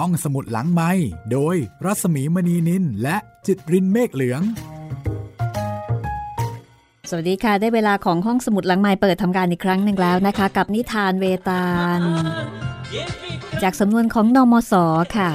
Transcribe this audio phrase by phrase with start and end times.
[0.00, 0.90] ห้องสมุดหลังไม้
[1.32, 4.42] โดยรัสมีมณีนินและจิตรินเมฆเหลือง
[7.10, 11.68] สวัสดีค่ะ ได้เวลาของห้องสมุดหลังไม้เปิดทำการอีกครั้งหนึ่งแล้วนะคะ กับนิทานเวตา
[11.98, 12.00] ล
[13.62, 14.72] จากสำนวนของนอมศ
[15.16, 15.30] ค่ะ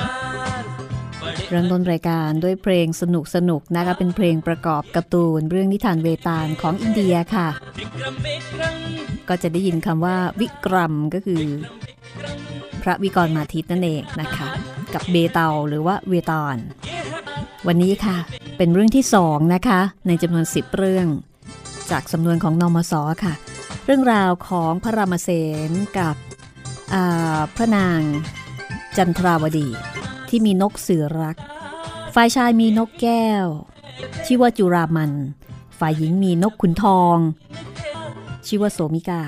[1.50, 7.47] เริ่มต้นรายการด้วยเพลงสนุกสนุกนะคะเป็นเพลงประกอบการ์ตูนเรื่องนิทานเวตาลของอินเดียค่ะ
[9.29, 11.43] ก็จะได้ยินคำว่าวิกรัมก็คือ
[12.88, 14.48] ระวิกรมาทิตนั่นเองนะคะ
[14.93, 16.57] กับเบเตาหรือว่าเวตาล
[17.68, 18.18] วันนี้ค่ะ
[18.57, 21.07] เป็นเรื่องที่สองนะคะ ในจำนวนสิบเรื่อง
[21.92, 22.93] จากสำนวนของนอมศ
[23.24, 23.34] ค่ะ
[23.86, 25.29] เรื่องราวของพระรามเส
[25.70, 26.16] นกับ
[27.56, 28.00] พระนาง
[28.98, 29.68] จันทราวดี
[30.29, 31.38] ที่มีนกเสือรัก
[32.16, 33.45] ฝ่ายชายมีนกแก้ว
[34.26, 35.12] ชื่อว่าจุรามัน
[35.80, 37.17] ฝ่ายหญิงมีนกขุนทอง
[38.48, 39.22] ชื่อว่าโสมิกา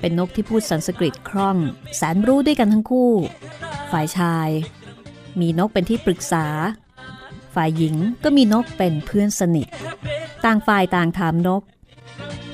[0.00, 1.56] เป็นนกที่พูดสันสกฤตคล่อง
[1.96, 3.12] แสนรู้ด้วยกันทั้งคู่
[3.92, 4.48] ฝ่ายชาย
[5.40, 6.46] มีนกเป็นที่ปรึกษา
[7.54, 7.94] ฝ่ายหญิง
[8.24, 9.68] ก็มีนกเป็นเพื่อนสนิท
[10.44, 11.62] ต่างฝ่ายต่างถามนก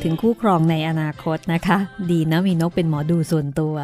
[0.03, 1.79] ถึงคู่ครองในอนาคตนะคะ
[2.11, 3.77] ดีนะมีนกเป็นหมอดูส่วนตัว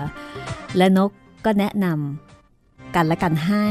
[0.76, 1.10] และนก
[1.44, 3.68] ก็แนะนำกันและกันให้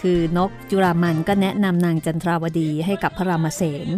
[0.00, 3.88] คือนกจุรามันก็แนะนำนางจันทราวดีให้กับพระรามเสน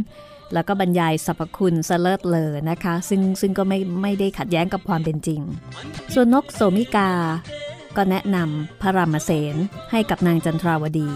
[0.55, 5.41] แล้วก็บรรยายสรรพคุณเสลิศเลยนะคะ ซึ่งซึ่งก็ไม่ไม่ได้ขัดแย้งกับความเป็นจริง
[6.15, 7.11] ส่วนนกโสมิกา
[7.97, 9.57] ก็แนะนำพระรามเสน
[9.91, 11.11] ให้กับนางจันทราวดี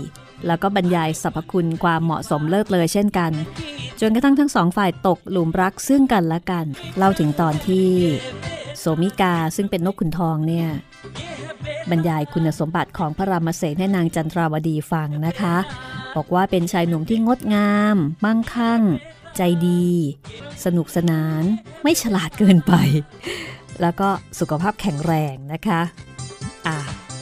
[0.47, 3.33] แล้วก็บรรยายสรรพคุณความเหมาะสมเลิศเลยเช่นกัน
[4.01, 7.89] จนกระทั่งทั้งสองฝ่ายตกหลุมรักซึ่งกันและกัน เล่าถึงตอนที่
[8.79, 10.69] โสมิกาซึ่งเป็นนกขุนทองเนี่ย
[11.91, 15.57] บรรยายคุณสมบัติของพระรามเสนให้นางจันทราวดีฟังนะคะ
[16.17, 18.83] บอกว่าเป็นชายหนุ่มที่งดงาม มั่งคั่ง
[19.37, 19.87] ใจดี
[20.65, 21.43] สนุกสนาน
[21.83, 22.73] ไม่ฉลาดเกินไป
[23.81, 24.09] แล้วก็
[24.41, 25.81] สุขภาพแข็งแรงนะคะ
[26.67, 26.77] อ่า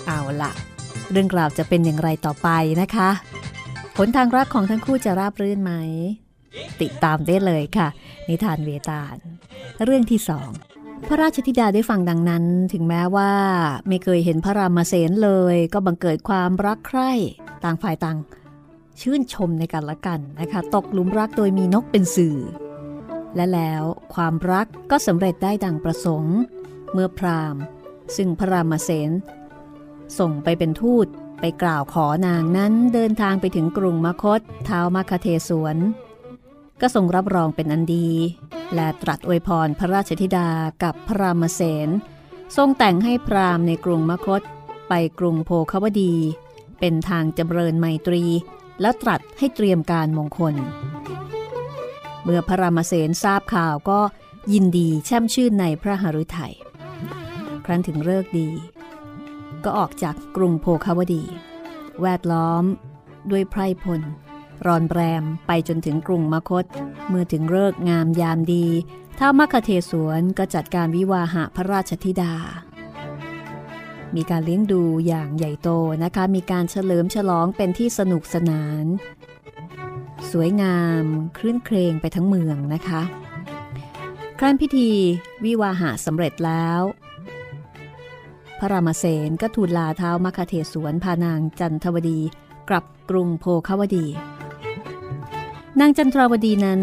[0.06, 0.52] เอาละ
[1.10, 2.48] เรื่องราวจะเป็นอย่างไรต่อไป
[2.82, 3.10] นะคะ
[3.96, 5.72] ผลทางรักของทั้งคู่จะราบรื่นไหม
[6.80, 7.88] ติดตามได้เลยค่ะ
[8.28, 9.16] นิทานเวตาล
[9.84, 10.50] เรื่องที่สอง
[11.08, 13.32] พระราชธิดาได้ฟังดังนั้น ถึงแม้ว่า
[13.88, 17.12] ไม่เคยเห็นพระรามเสนเลย ก็บังเกิดความรักใคร่
[17.64, 18.18] ต่างฝ่ายต่าง
[19.00, 22.38] ชื่นชมในกันละกันนะคะ ตกหลุมรักโดยมีนกเป็นสื่อ
[23.36, 23.82] และแล้ว
[24.14, 26.36] ความรักก็สำเร็จได้ดังประสงค์
[26.92, 27.62] เมื่อพราหมณ์
[28.16, 29.10] ซึ่งพระรามเสน
[30.18, 31.06] ส่งไปเป็นทูต
[31.40, 35.76] ไปกล่าวขอนางนั้นเดินทางไปถึงกรุงมคตเท้ามาคเทสวน
[36.80, 38.08] ก็ทรงรับรองเป็นอันดี
[38.74, 40.48] และตรัสอวยพรพระราชธิดา
[40.82, 41.88] กับพระรามเสน
[42.56, 44.42] ทรงแต่งให้พราหมณ์ในกรุงมคต
[44.88, 46.14] ไปกรุงโพคาวดี
[46.80, 48.24] เป็นทางจำเริญไมตรี
[48.80, 50.54] และตรัสให้เตรียมการมงคล
[52.24, 54.00] เมื่อพระรามเสนทราบข่าวก็
[54.52, 56.54] ยินดีแช่มชื่นในพระหฤทัย
[57.64, 58.48] ครั้นถึงเลิกดี
[59.64, 61.24] ก็ออกจากกรุงโพคาวดี
[62.02, 62.64] แวดล้อม
[63.30, 64.00] ด้วยไพรพล
[64.66, 66.64] รอนแรมไปจนถึงกรุงมคต
[67.08, 68.66] เมื่อถึงเลิกงามยามดี
[69.18, 72.32] ท้าวมคเทศวนก็จัดการวิวาหะพระราชธิดา
[74.16, 75.68] มีการเลี้ยงดูอย่างใหญ่โต
[76.04, 78.84] นะคะ มีการเฉลิมฉลองเป็นที่สนุกสนาน
[80.30, 81.04] สวยงาม
[81.36, 83.02] คลื่นเครงไปทั้งเมืองนะคะ
[84.38, 84.90] ครั้นพิธี
[85.44, 86.80] วิวาหะสำเร็จแล้ว
[88.58, 92.20] พระรามเสนก็ทูลลาเท้ามคเทศวนพานางจันทวดี
[92.68, 94.06] กลับกรุงโพคาวดี
[95.80, 96.80] นางจันทราวดีนั้น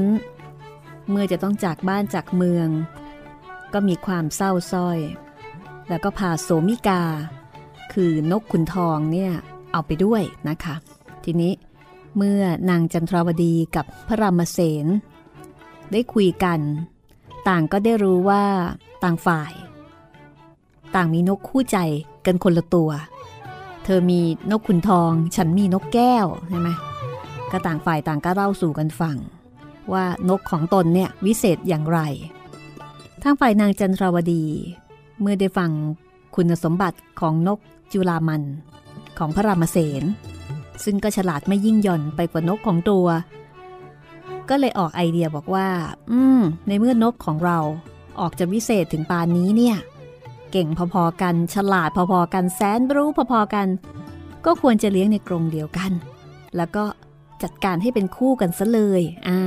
[1.10, 2.68] เมื่อจะต้องจากบ้านจากเมือง
[3.74, 5.00] ก็มีความเศร้าส้อย
[5.92, 7.02] แล้วก็พาโสมิกา
[7.94, 9.32] คือนกขุนทองเนี่ย
[9.72, 10.76] เอาไปด้วยนะคะ
[11.24, 11.54] ทีนี้
[12.18, 14.86] เมื่อนางจันทราวดีกับพระรามเสน
[15.92, 16.60] ได้คุยกัน
[17.48, 18.44] ต่างก็ได้รู้ว่า
[19.04, 19.52] ต่างฝ่าย
[20.96, 21.78] ต่างมีนกคู่ใจ
[22.26, 22.90] กันคนละตัว
[23.84, 24.22] เธอมี
[24.52, 26.70] นกขุนทอง ฉันมีนกแก้วใช่ไหม
[27.52, 29.18] ก็ต่างฝ่ายต่างก็เล่าสู่กันฟัง
[29.94, 32.00] ว่านกของตนเนี่ยวิเศษอย่างไร
[33.24, 34.46] ทางฝ่ายนางจันทราวดี
[35.22, 35.72] เมื่อได้ฟัง
[36.36, 37.60] คุณสมบัติของนก
[37.94, 38.42] จุลามัน
[39.18, 40.04] ของพระรามเสน
[40.84, 43.08] ซึ่งก็ฉลาดไม่ยิ่งย่อนไปกว่านกของตัว
[44.50, 45.68] ก็เลยออกไอเดียบอกว่า
[46.12, 47.60] อืม ในเมื่อนกของเรา
[48.20, 49.78] ออกจะวิเศษถึงปานนี้เนี่ย
[50.52, 53.68] เก่งพอๆกัน ฉลาดพอๆกันแสนรู้พอๆกัน
[54.46, 55.92] ก็ควรจะเลี้ยงในกรงเดียวกัน
[56.58, 56.84] แล้วก็
[57.44, 59.40] จัดการให้เป็นคู่กันซะเลย อ่า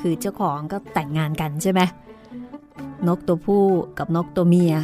[0.00, 1.80] คือเจ้าของก็แต่งงานกันใช่ไหม
[3.08, 3.64] นกตัวผู้
[3.98, 4.74] กับนกตัวเมีย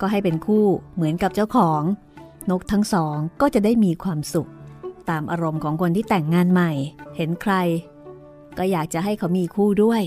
[0.00, 1.82] ก็ให้เป็นคู่เหมือนกับเจ้าของ
[2.50, 4.50] นกทั้งสองก็จะได้มีความสุข
[5.10, 6.72] ตามอารมณ์ของคนที่แต่งงานใหม่
[7.16, 7.54] เห็นใคร
[8.58, 10.02] ก็อยากจะให้เขามีคู่ด้วย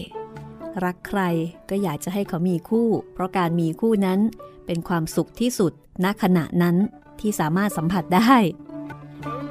[0.86, 1.22] รักใคร
[1.70, 4.20] ก็อยากจะให้เขามีคู่ เพราะการมีคู่นั้น
[4.66, 5.72] เป็นความสุขที่สุด
[6.04, 6.76] ณขณะนั้น
[7.20, 8.36] ที่สามารถสัมผัสได้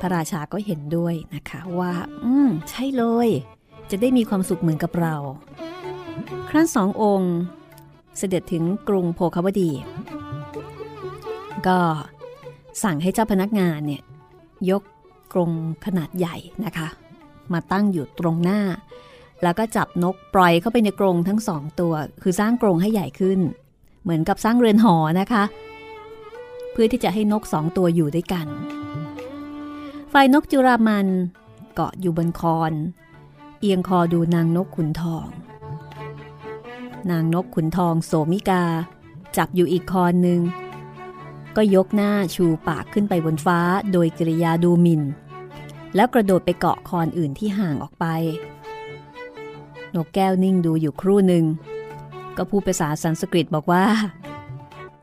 [0.01, 1.93] พระราชาก็เห็นด้วยนะคะว่า
[2.25, 3.29] อืม ใช่เลย
[3.91, 5.15] จะได้มีความสุขเหมือนกับเรา
[6.49, 7.35] ครั้นสององค์
[8.19, 9.71] เสด็จถึงกรุงโพคาวดี
[11.67, 11.79] ก็
[12.83, 14.03] สั่งให้เจ้าพนักงานเนี่ย
[14.71, 14.83] ยก
[15.33, 15.51] กรง
[15.87, 16.89] ขนาดใหญ่นะคะ
[17.53, 18.61] มาตั้งอยู่ตรงหน้า
[19.43, 23.41] แล้วก็จับนกปล่อยเข้าไปในกรงทั้งสองตัว คือสร้างกรงให้ใหญ่ขึ้น
[24.03, 25.45] เหมือนกับสร้างเรือนหอนะคะ
[26.73, 28.47] เพื่อที่จะให้นกสองตัวอยู่ด้วยกัน
[30.13, 31.07] ฝ่ายนกจุรามัน
[31.75, 32.73] เกาะอยู่บนคอน
[33.61, 35.27] เอียงคอดูนางนกขุนทอง
[37.11, 38.65] นางนกขุนทองโสมิกา
[39.37, 40.41] จับอยู่อีกคอนหนึ่ง
[41.57, 43.61] ก็ยกหน้าชูปากขึ้นไปบนฟ้า
[43.93, 45.03] โดยกริยาดูหมิน่น
[45.95, 48.07] แล้วกระโดดไปเกาะคอนอื่นที่ห่างออกไป
[49.95, 51.45] นกแก้วนิ่งดูอยู่ครู่หนึ่ง
[52.37, 53.85] ก็พูดภาษาสันสกฤตบอกว่า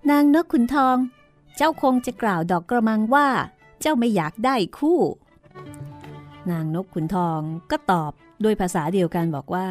[0.09, 0.97] นางนกขุนทอง
[1.57, 3.27] เจ้าคงจะกล่าวดอกกระมังว่า
[3.81, 4.99] เจ้าไม่อยากได้คู่
[6.51, 7.39] นางนกขุนทอง
[7.71, 8.11] ก็ตอบ
[8.43, 9.67] ด้วยภาษาเดียวกันบอกว่า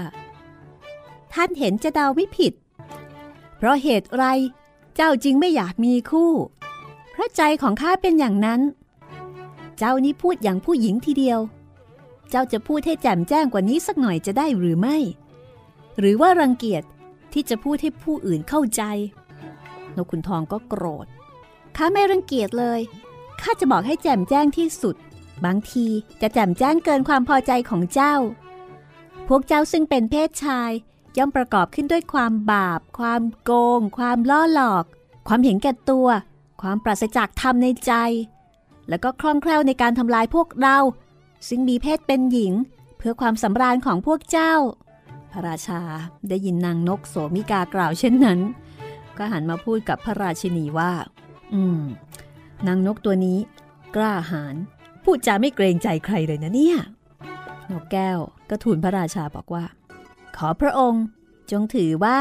[1.33, 2.53] ท่านเห็นจะเดาไม่ผิด
[3.57, 4.25] เพราะเหตุไร
[4.97, 6.31] เจ้าจริงไม่อยากมีคู่
[7.15, 8.61] พราะใจของข้าเป็นอย่างนั้น
[9.79, 11.41] เจ้านี่พูดอย่างผู้หญิงทีเดียว
[12.31, 14.97] เจ้าจะพูดให้แจ่มแจ้งกว่านี้สักหน่อยจะได้หรือไม่
[15.99, 16.83] หรือว่ารังเกียจ
[17.33, 18.83] ที่จะพูดให้ผู้อื่นเข้าใจ
[19.97, 21.07] นกขุนทองก็โกรธ
[21.77, 22.81] ข้าไม่รังเกียจเลย
[23.41, 24.97] ข้าจะบอกให้แจ่มแจ้งที่สุด
[25.45, 25.87] บางที
[26.21, 28.15] จะแจ่มแจ้งเกินความพอใจของเจ้า
[29.29, 30.71] พวกเจ้าซึ่งเป็นเพศชาย
[31.17, 34.85] ย่อมประกอบขึ้นด้วยความบาป ความโกง ความล่อหลอก
[35.29, 36.09] ความเห็นแก่ตัว
[36.69, 37.93] ความปราศจากธรรมในใจ
[38.89, 40.79] แล้วก็คล่องแคล่วในการทำลายพวกเรา
[41.49, 42.53] ซึ่งมีเพศเป็นหญิง
[42.99, 44.55] เพื่อความสำราญของพวกเจ้า
[45.33, 45.81] พระราชา
[46.29, 48.41] ได้ยินนางนกโสมิกากล่าวเช่นนั้น
[49.17, 50.93] ก็หันมาพูดกับพระราชินีว่า
[51.55, 51.81] อืม
[52.67, 53.39] นางนกตัวนี้
[53.97, 54.55] กล้าหาญ
[55.05, 56.77] พูดจาไม่เกรงใจใครเลยนะเนี่ย
[57.71, 58.19] นกแก้ว
[58.51, 59.65] ก็ทูลพระราชาบอกว่า
[60.37, 61.05] ขอพระองค์
[61.51, 62.19] จงถือว่า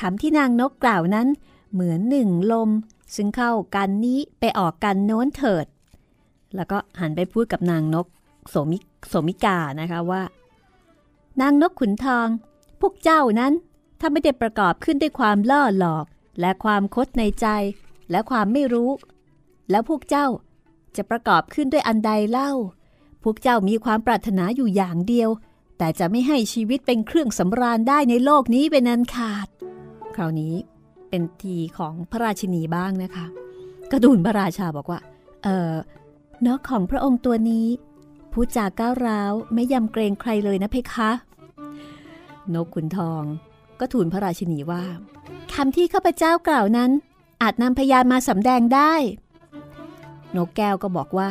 [0.00, 1.26] คำที่นางนกกล่าวนั้น
[1.72, 2.70] เหมือนหนึ่งลม
[3.14, 5.66] ซึ่งเข้ากันนี้ไปออกกันโน้นเถิด
[6.56, 8.06] แล้วก็หันไปพูดกับนางนก
[8.48, 8.78] โสมิ
[9.08, 10.22] โสมิกานะคะว่า
[11.40, 12.28] นางนกขุนทอง
[12.80, 13.52] พวกเจ้านั้น
[14.00, 16.04] ถ้าไม่ได้ประกอบขึ้นด้วยความล่อหลอก
[16.40, 17.46] และความคดในใจ
[18.10, 18.90] และความไม่รู้
[19.70, 20.26] แล้วพวกเจ้า
[20.96, 22.52] จะประกอบขึ้นด้วยอันใดเล่า
[23.22, 25.30] พวกเจ้ามีความปรารถนาอยู่อย่างเดียว
[25.78, 29.46] แต่จะไม่ให้ชีวิตเป็นเครื่องสำราญได้ในโลกนี้เป็นอันขาด
[30.16, 30.54] คราวนี้
[31.12, 33.26] เป็นทีของพระราชินีบ้างนะคะ
[33.90, 35.00] กระดูนพระราชาบอกว่า
[35.44, 35.72] เออ
[36.46, 37.66] นกของพระองค์ตัวนี้
[38.32, 41.10] พูดจากก้าวร้าวไม่ยำเกรงใครเลยนะเพคะ
[42.54, 43.22] นกขุนทอง
[43.80, 44.84] ก็ทูลพระราชินีว่า
[45.54, 46.90] คำที่ข้าพเจ้ากล่าวนั้น
[47.42, 48.92] อาจนำพยานมาสำแดงได้
[50.36, 51.28] นกแก้วก็บอกว่า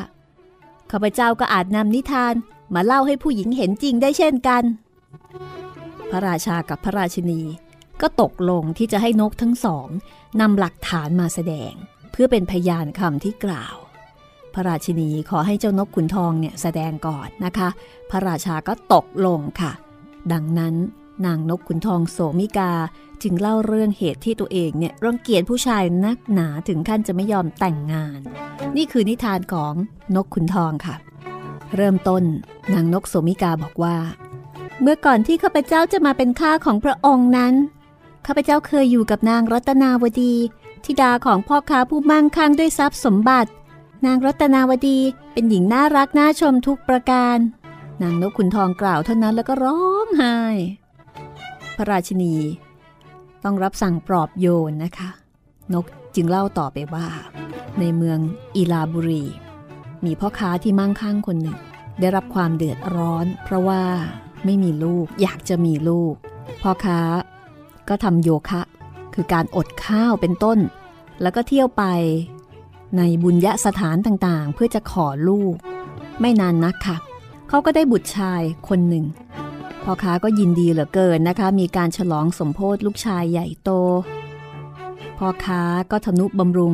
[0.91, 2.33] ข้าพเจ้าก็อาจนำนิทาน
[2.75, 4.63] มาเล่าให้ผู้หญิงเห็นจริงได้เช่นกัน
[6.11, 7.41] พระราชากับพระราชินี
[8.01, 9.87] ก็ตกลงที่จะให้นกทั้งสอง
[10.41, 11.73] นำหลักฐานมาแสดง
[12.11, 13.75] เพื่อเป็นพยานคำที่กล่าว
[14.53, 17.69] พระราชินีขอให้เจ้านกขุนทองเนี่ยแสดงก่อนนะคะ
[18.09, 19.71] พระราชาก็ตกลงค่ะ
[20.33, 20.75] ดังนั้น
[21.25, 22.71] นางนกขุนทองโสมิกา
[23.23, 28.19] จึงเล่าเรื่องเหตุที่ตัวเองเนี่ยรังเกียจผู้ชายนักหนาถึงขั้นจะไม่ยอมแต่งงาน
[28.77, 29.73] นี่คือนิทานของ
[30.15, 30.95] นกขุนทองค่ะ
[31.75, 32.23] เริ่มต้น
[32.73, 33.97] นางนกโสมิกาบอกว่า
[34.81, 37.53] เมื่อก่อนที่ข้าพเจ้าจะมาเป็นข้าของพระองค์นั้น
[38.25, 40.35] ข้าพเจ้าเคยอยู่กับนางรัตนาวดี
[40.85, 43.51] ธิดาของพ่อค้าผู้มั่งคั่งด้วยทรัพย์สมบัติ
[44.05, 44.99] นางรัตนาวดี
[45.33, 47.37] เป็นหญิงน่ารักน่าชมทุกประการ
[48.01, 50.37] นางนกขุนทองกล่าวเท่านั้นแล้วก็ร้องไห้
[51.75, 52.35] พระราชินี
[53.43, 55.09] ต้องรับสั่งปลอบโยนนะคะ
[55.73, 55.85] นก
[56.15, 57.07] จึงเล่าต่อไปว่า
[57.79, 58.19] ในเมือง
[58.55, 59.23] อีลาบุรี
[60.05, 61.57] มีพ่อค้าที่มั่งคั่งคนหนึ่ง
[61.99, 63.83] ได้รับความเดือดร้อน เพราะว่า
[64.45, 66.13] ไม่มีลูกอยากจะมีลูก
[66.61, 66.99] พ่อค้า
[67.91, 68.61] ก็ทำโยคะ
[69.13, 70.59] คือการอดข้าวเป็นต้น
[71.21, 71.83] แล้วก็เที่ยวไป
[72.97, 75.53] ในบุญยสถานต่างๆ เพื่อจะขอลูก
[76.21, 76.97] ไม่นานนักค่ะ
[77.49, 79.05] เขาก็ได้บุตรชายคนหนึ่ง
[79.83, 83.69] พ่อค้าก็ยินดีเหลือเกินนะคะ มีการฉลองสมโพธลูกชายใหญ่โต
[85.17, 86.73] พ่อค้าก็ทนุบำรุง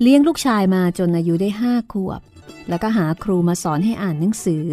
[0.00, 2.20] เลี้ยงลูกชายมาจนอายุได้ห้าขวบ
[2.68, 4.66] แล้วก็หาครูมาสอนให้อ่านหนังสือ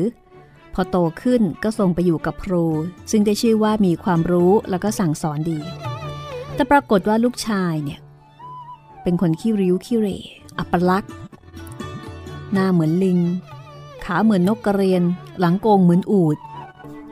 [0.76, 2.66] พอโตขึ้นก็ส่งไปอยู่กับครู
[3.12, 5.60] ซึ่งได้ชื่อว่ามีความรู้แล้วก็สั่งสอนดี
[6.56, 8.00] แต่ปรากฏว่าลูกชายเนี่ย
[9.04, 10.08] เป็นคนขี้ริ้วขี้เร
[10.58, 11.14] อัปลักษณ์
[12.54, 13.20] หน้าเหมือนลิง
[14.06, 15.04] ขาเหมือนนกกระเรียน
[15.40, 16.38] หลังโกงเหมือนอูด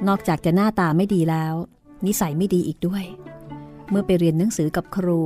[0.07, 1.53] นอกจากจะหน้าตาไม่ดีแล้ว
[2.05, 3.03] นิสัยไม่ดีอีกด้วย
[3.89, 5.19] เมื่อไปเรียนหนังสือกับครู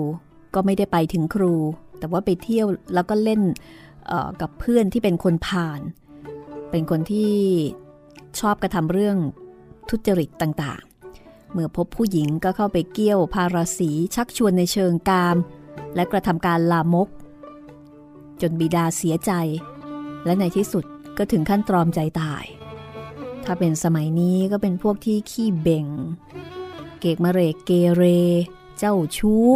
[0.53, 1.53] ก็ไม่ได้ไปถึงครู
[1.99, 3.41] แต่ว่าไปเที่ยวแล้วก็เล่น
[4.41, 5.79] กับเพื่อนที่เป็นคนผ่าน
[6.71, 7.33] เป็นคนที่
[8.39, 9.17] ชอบกระทำเรื่อง
[9.89, 15.37] ทุจริตต่างๆ เมื่อพบผู้หญิงก็เข้าไปเกี่ยวพาราสีชักชวนในเชิงกาม
[15.95, 17.07] และกระทำการลามก
[18.41, 19.31] จนบิดาเสียใจ
[20.25, 20.85] และในที่สุด
[21.17, 22.45] ก็ถึงขั้นตรอมใจตาย
[23.45, 25.87] ถ้าเป็นสมัยนี้ก็เป็นพวกที่ขี้เบ่ง
[26.99, 28.03] เกกมะเรกเกเร
[28.77, 29.47] เจ้าชู้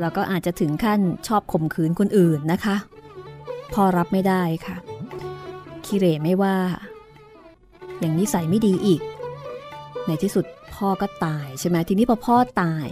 [0.00, 2.76] แล้วก็อาจจะถึงขั้นชอบข่มขืนคนอื่นนะคะ
[3.72, 4.76] พ่อรับไม่ได้ค่ะ
[5.86, 6.56] คิเรไม่ว่า
[8.02, 9.00] ย่างนิสัยไม่ดีอีก
[10.06, 12.86] ในที่สุดพ่อก็ตายใช่ไหมทีนี้พอพ่อตาย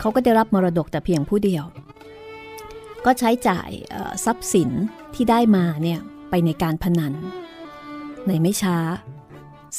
[0.00, 1.64] เขาก็ได้รับมรดกแต่เพียงผู้เดียว
[3.04, 3.70] ก็ใช้จ่าย
[4.24, 4.70] ทรัพย์สิน
[5.14, 6.00] ที่ได้มาเนี่ย
[6.30, 7.12] ไปในการพนัน
[8.26, 8.78] ในไม่ช้า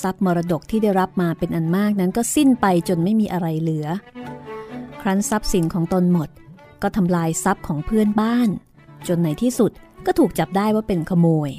[0.02, 3.88] ทรัพย์มรดกที่ได้รับมาเป็นอันมากนั้นก็สิ้นไปจนไม่มีอะไรเหลือ
[5.02, 6.30] ครั้นทรัพย์สินของตนหมด
[6.82, 8.50] ก็ทำลายทรัพย์ของเพื่อนบ้าน
[9.08, 9.72] จนในที่สุด
[10.06, 11.52] ก็ถูกจับได้ว่าเป็นขโมย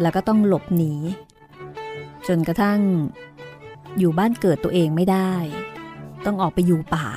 [0.00, 0.92] แล้วก็ต้องหลบหนี
[2.28, 2.80] จนกระทั่ง
[3.98, 5.32] อยู่บ้านเกิดตัวเองไม่ได้
[6.24, 7.08] ต้องออกไปอยู่ป่า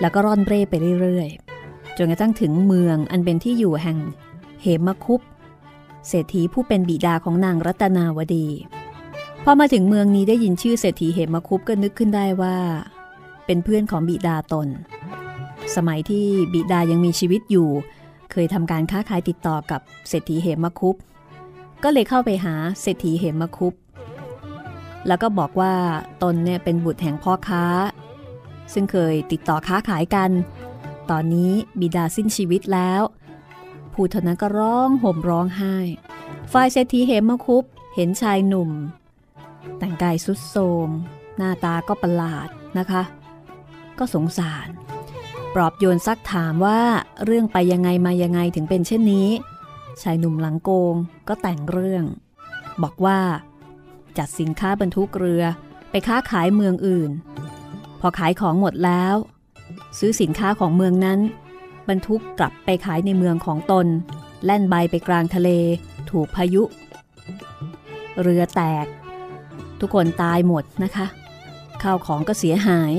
[0.00, 3.98] แล้วก็ร่อนเร่ไปเรื่อยๆ จนกระทั่งถึงเมืองอันเป็นที่อยู่แห่ง
[4.62, 5.20] เหมคุป
[6.08, 8.48] เศรษฐีผู้เป็นบิดาของนางรัตนาวดี
[9.44, 12.56] พอมาถึงเมืองนี้ได้ยินชื่อเศรษฐีเหมคุปก็นึกขึ้นได้ว่า
[13.46, 14.68] เป็นเพื่อนของบิดาตน
[15.76, 16.24] สมัยที่
[16.54, 17.68] บิดายังมีชีวิตอยู่
[18.32, 20.96] เคยทำการค้าขายติดต่อกับเศรษฐีเหมคุป
[21.82, 23.74] ก็เลยเข้าไปหาเศรษฐีเหมคุป
[25.06, 25.74] แล้วก็บอกว่า
[26.22, 27.64] ตนเนี่ยเป็นบุตรแห่งพ่อค้า
[28.72, 30.30] ซึ่งเคยติดต่อค้าขายกัน
[31.10, 33.02] ตอนนี้บิดาสิ้นชีวิตแล้ว
[33.92, 35.76] ผู้ท่านั้นก็ร้องห่มร้องไห้
[36.52, 38.70] ฝ่ายเศรษฐีเหมคุปเห็นชายหนุ่ม
[39.78, 40.56] แต่งกายสุดโท
[40.86, 40.88] ม
[41.36, 43.02] หน้าตาก็ประหลาดนะคะ
[43.98, 44.68] ก็สงสาร
[45.54, 46.80] ปลอบโยนซักถามว่า
[47.24, 49.28] เรื่องไปยังไงมายังไงถึงเป็นเช่นนี้
[50.02, 50.94] ชายหนุ่มหลังโกง
[51.28, 52.04] ก็แต่งเรื่อง
[52.82, 53.18] บอกว่า
[54.18, 55.42] จัดสินค้าบรรทุกเรือ
[55.90, 57.10] ไปค้าขายเมืองอื่น
[58.00, 59.14] พอขายของหมดแล้ว
[59.98, 61.20] ซื้อสินค้าของเมืองนั้น
[61.88, 63.86] บรรทุกกลับไปขายในเมืองของตน
[64.44, 65.48] แล่นใบไปกลางทะเล
[66.10, 66.62] ถูกพายุ
[68.22, 68.86] เรือแตก
[69.80, 71.06] ทุกคนตายหมดนะคะ
[71.82, 72.92] ข้าวของก็เสียหาย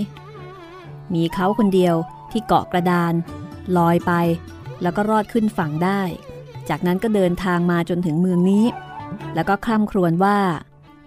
[1.13, 1.95] มีเขาคนเดียว
[2.31, 3.13] ที่เกาะกระดาน
[3.77, 4.11] ลอยไป
[4.81, 6.01] แล้วก็รอดขึ้นฝั่งได้
[6.69, 8.65] จากนั้นก็เดินทางมาจนถึงเมืองนี้
[9.35, 10.37] แล้วก็คล่ำครวญว่า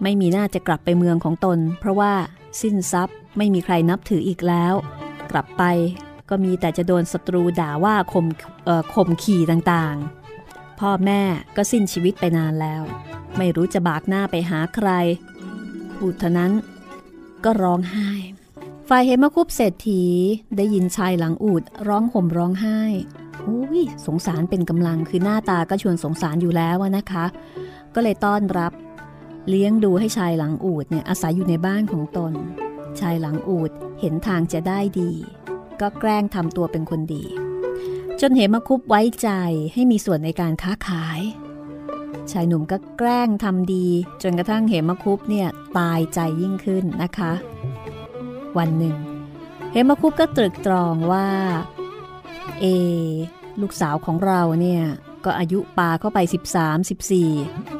[0.03, 2.13] ไม่มีน่าจะกลับไปเมืองของตน เพราะว่า
[2.61, 4.73] สิ้นทรัพย์ไม่มีใครนับถืออีกแล้ว
[5.31, 5.63] กลับไป
[6.29, 8.25] ก็มีแต่จะโดนศัตรูด่าว่าข่ม
[8.93, 11.21] ข่มขี่ต่างๆ พ่อแม่
[11.55, 12.81] ก็สิ้นชีวิตไปนานแล้ว
[13.37, 14.89] ไม่รู้จะบากหน้าไปหาใคร
[15.97, 16.51] พูดเท่านั้น
[17.43, 18.11] ก็ร้องไห้
[18.89, 20.03] ฝ่ายเฮมคุปเศรษฐี
[20.57, 22.79] ได้ยินชายหลังอูดร้องห่มร้องไห้
[23.47, 27.25] อุ้ยสงสารเป็นกำลังคือหน้าตาก็ชวนสงสารอยู่แล้วนะคะ
[27.95, 28.71] ก็เลยต้อนรับ
[29.49, 32.33] เลี้ยงดูให้ชายหลังอูดเนี่ยอาศัยอยู่ในบ้านของตน
[32.99, 35.11] ชายหลังอูดเห็นทางจะได้ดี
[35.81, 37.23] ก็แกล้งทำตัวเป็นคนดี
[38.21, 39.29] จนเหมคุปไว้ใจ
[39.73, 41.21] ให้มีส่วนในการค้าขาย
[42.31, 43.87] ชายหนุ่มก็แกล้งทำดี
[44.23, 47.33] จนกระทั่งเหมคุปเนี่ยตายใจยิ่งขึ้นนะคะ
[48.57, 48.95] วันหนึ่ง
[49.71, 51.27] เหมคุปก็ตรึกตรองว่า
[52.59, 52.65] เอ
[53.61, 54.83] ลูกสาวของเราเนี่ย
[55.25, 56.19] ก็อายุปาเข้าไป
[57.03, 57.78] 13-14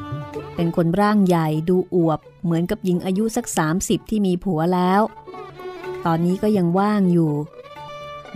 [0.61, 3.45] เป็นคนร่างใหญ่ดูอวบ เหมือนกับหญิงอายุสัก
[3.77, 5.01] 30 ที่มีผัวแล้ว
[6.05, 7.31] ตอนนี้ก็ยังว่างอยู่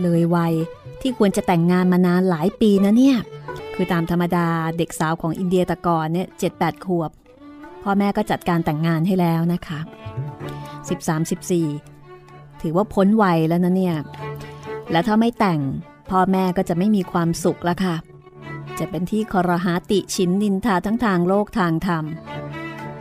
[0.01, 0.53] เลยวัย
[1.01, 3.17] ที่ควรจะแต่งงานมานานหลายปีนะเนี่ย
[3.75, 7.11] คือตามธรรมดาเด็กสาวของอินเดียตะกอนเนี่ยเจ็ดแปดขวบ
[7.83, 9.79] พ่อแม่ก็จัดการแต่งงานให้แล้วนะคะ
[11.79, 13.95] 13-14 ถือว่าพ้นวัยแล้วนะเนี่ย
[14.91, 15.59] แล้วถ้าไม่แต่ง
[16.09, 17.95] พ่อแม่ก็จะไม่มีความสุขละค่ะ
[18.79, 22.05] จะเป็นที่คอรหาติชินนินทาทั้งทางโลกทางธรรม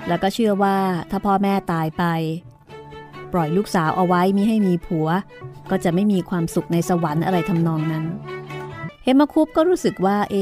[0.09, 0.77] แล้วก็เชื่อว่า
[1.11, 2.05] ถ้าพ่อแม่ตายไป
[3.33, 5.09] ปล่อยลูกสาวเอาไว้มิให้มีผัว
[5.71, 8.05] ก็จะไม่มีความสุขในสวรรค์อะไรทำนองนั้น
[9.03, 10.37] เฮมาคุปก็รู้สึกว่าเอ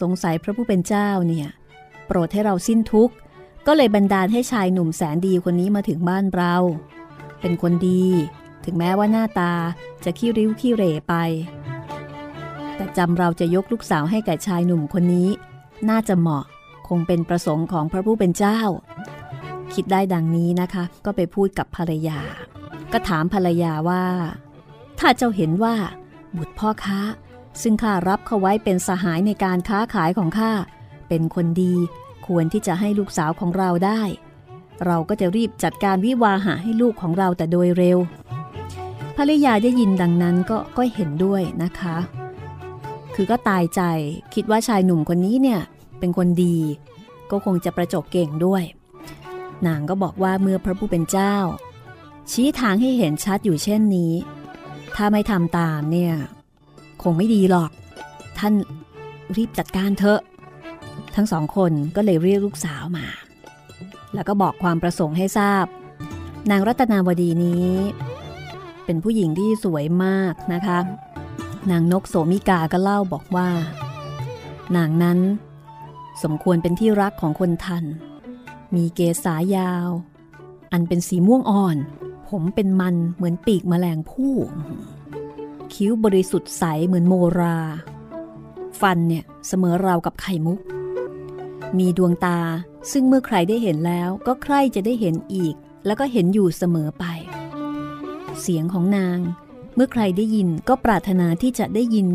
[0.00, 1.48] สงสัยพระผู้เป็นเจ้าเนี่ย
[2.06, 3.14] โปรดให้เราสิ้นทุกข์
[3.66, 6.54] ก็เลยบันดาลให้ชายหนุ่มแสนดีคนนี้มาถึงบ้านเรา
[7.40, 8.04] เป็นคนดี
[8.64, 9.52] ถึงแม้ว่าหน้าตา
[10.04, 11.14] จะขี้ริ้วขี้เหร่ไป
[12.80, 15.28] แต่จำเราจะยกลูกสาวให้แก่ชายหนุ่มคนนี้
[15.90, 16.44] น่าจะเหมาะ
[16.88, 18.60] คงเป็นประสงค์ของพระผู้เป็นเจ้า
[19.74, 22.18] คิดได้ดังนี้นะคะ ก็ไปพูดกับภรรยา
[22.92, 24.04] ก็ถามภรรยาว่า
[24.98, 25.74] ถ้าเจ้าเห็นว่า
[26.36, 27.00] บุตรพ่อค้า
[27.62, 30.52] ซึ่งข้ารับเขาไว้เป็นสหายในการค้าขายของข้า
[31.08, 31.74] เป็นคนดี
[32.26, 34.02] ควรที่จะให้ลูกสาวของเราได้
[34.86, 37.98] เราก็จะรีบจัดการวิวาหาให้ลูกของเราแต่โดยเร็ว
[39.16, 41.96] ภรรยาได้ยินดังนั้นก็ก็เห็นด้วยนะคะ
[43.20, 43.82] คืคือก็ตายใจ
[44.34, 45.60] คิดว่าชายหนุ่มคนนี้เนี่ย
[45.98, 46.56] เป็นคนดี
[47.30, 48.62] ก็คงจะประจบเก่งด้วย
[49.66, 51.36] นางก็บอกว่าเมื่อพระผู้เป็นเจ้า
[52.30, 54.12] ชี้ทางให้เห็นชัดอยู่เช่นนี้
[54.96, 56.14] ถ้าไม่ทำตามเนี่ย
[57.02, 57.70] คงไม่ดีหรอก
[58.38, 58.54] ท่าน
[59.36, 60.20] รีบจัดการเถอะ
[61.14, 63.06] ทั้งสองคนก็เลยเรียกลูกสาวมา
[64.14, 65.66] แล้วก็บอกความประสงค์ให้ทราบ
[66.50, 67.70] นางรัตนาวดีนี้
[68.84, 70.78] เป็นผู้หญิงที่สวยมากนะคะ
[71.70, 73.48] นางนกโสมิกาก็เล่าบอกว่า
[74.76, 75.18] นางนั้น
[76.22, 77.84] สมควรเป็นที่รักของคนทัน
[78.74, 79.88] มีเกศายาว
[80.72, 81.76] อันเป็นสีม่วงอ่อน
[82.28, 84.34] ผมเป็นมันเหมือนปีกแมลงผู้
[85.72, 87.58] คิ้วบริสุทธิ์ใสเหมือนโมรา
[88.80, 90.60] ฟันเนี่ยเสมอราวกับไข่มุก
[91.78, 92.38] มีดวงตา
[92.92, 95.54] ซึ่งเมื่อใครได้เห็นแล้วก็ใครจะได้เห็นอีก
[95.86, 97.04] แล้วก็เห็นอยู่เสมอไป
[98.40, 99.18] เสียงของนาง
[99.82, 102.06] มื่อใครได้ยินก็ปรารถนาที่จะได้ยิน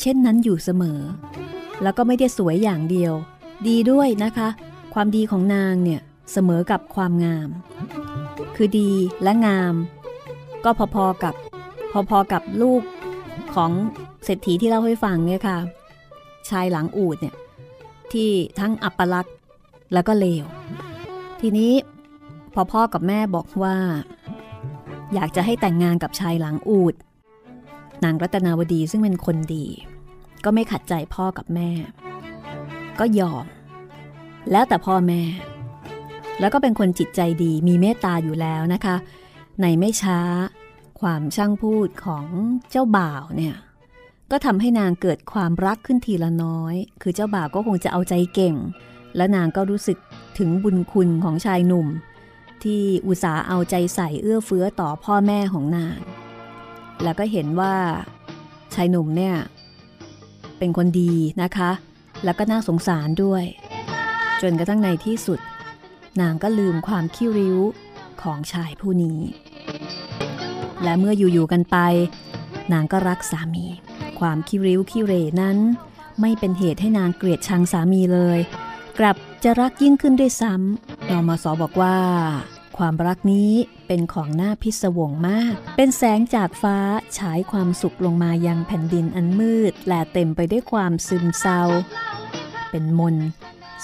[0.00, 1.00] เช่นนั้นอยู่เสมอ
[1.82, 3.12] แล้วก็ไม่ได้สวยอย่างเดียว
[3.68, 4.48] ดีด้วยนะคะ
[4.94, 6.00] ความดีของนางเนี่ย
[6.32, 7.48] เสมอกับความงาม
[8.56, 8.90] คือดี
[9.22, 9.74] และงาม
[10.64, 11.34] ก็พอๆกับ
[12.10, 12.82] พอๆกับลูก
[13.54, 13.70] ของ
[14.24, 15.58] เศรษฐีที่เล่าให้ฟังเนี่ยค่ะ
[16.48, 17.34] ชายหลังอูดเนี่ย
[18.12, 19.34] ที่ทั้งอัปลักษณ์
[19.92, 20.44] แล้วก็เลว
[21.40, 21.72] ทีนี้
[22.54, 23.76] พอพ่อกับแม่บอกว่า
[25.14, 26.94] อยากจะให้แต่งงานกับชายหลังอูด
[28.04, 29.66] นางรัตนาวดีซึ่งเป็นคนดี
[30.44, 31.70] ก็ไม่ขัดใจพ่อกับแม่
[32.98, 33.44] ก็ยอม
[34.52, 35.22] แล้วแต่พ่อแม่
[36.40, 38.96] แล้วก็เป็นคนจิตใจดีมีเมตตาอยู่แล้วนะคะ
[39.60, 40.20] ในไม่ช้า
[41.00, 42.26] ความช่างพูดของ
[42.70, 43.56] เจ้าบ่าวเนี่ย
[44.30, 48.54] ก็ทำให้นางเกิดความรักขึ้นทีละน้อย คือเจ้าบ่าวก็คงจะเอาใจเก่ง
[49.16, 49.98] และนางก็รู้สึก
[50.38, 51.86] ถึงบุญคุณของชายหนุ่ม
[52.62, 55.98] ที่อุตส่าห์เอาใจใส่เอื้อเฟื้อต่อพ่อแม่ของนาง
[57.02, 57.74] แล้วก็เห็นว่า
[58.74, 59.36] ชายหนุ่มเนี่ย
[60.58, 61.70] เป็นคนดีนะคะ
[62.24, 63.44] แล้วก็น่าสงสารด้วย
[64.42, 65.40] จนกระทั่งในที่สุด
[66.20, 67.58] นางก็ลืมความคิ้วริ้ว
[68.22, 69.18] ของชายผู้นี้
[70.82, 71.76] และเมื่ออยู่ ๆ กันไป
[72.72, 73.66] นางก็รักสามี
[74.20, 75.56] ความคิริ้วคิเรนั้น
[76.20, 78.38] ไม่เป็นเหตุให้นางเกลียดชังสามีเลย
[78.98, 81.96] กลับจะรักยิ่งขึ้นด้วยซ้ำนอมสอบอกว่า
[82.78, 83.52] ความรักนี้
[83.86, 86.78] เป็นของหน้าพิศวงมาก เป็นแสงจากฟ้า
[87.18, 91.62] ฉายความสุขลงมายังแผ่นดินอันมืด และเต็มไปด้วยความซึมเศร้า
[92.70, 93.16] เป็นมน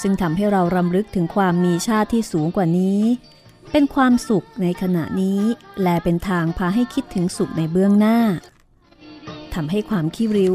[0.00, 3.00] ซึ่งทำให้เรารำลึกถึงความมีชาติที่สูงกว่านี้
[3.72, 5.40] เป็นความสุขในขณะนี้
[5.82, 8.18] และเป็นทางพาให้คิดถึงสุขในเบื้องหน้า
[9.54, 10.54] ทำให้ความขี้ริ้ว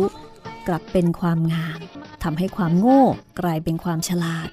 [0.67, 1.79] กลับเป็นความงาม
[2.23, 3.03] ทำให้ความโง่
[3.39, 4.49] กลายเป็นความฉลาด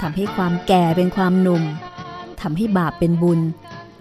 [0.00, 1.64] ทำให้ความแก่เป็นความหนุ่ม
[2.44, 3.40] ทำให้บาปเป็นบุญ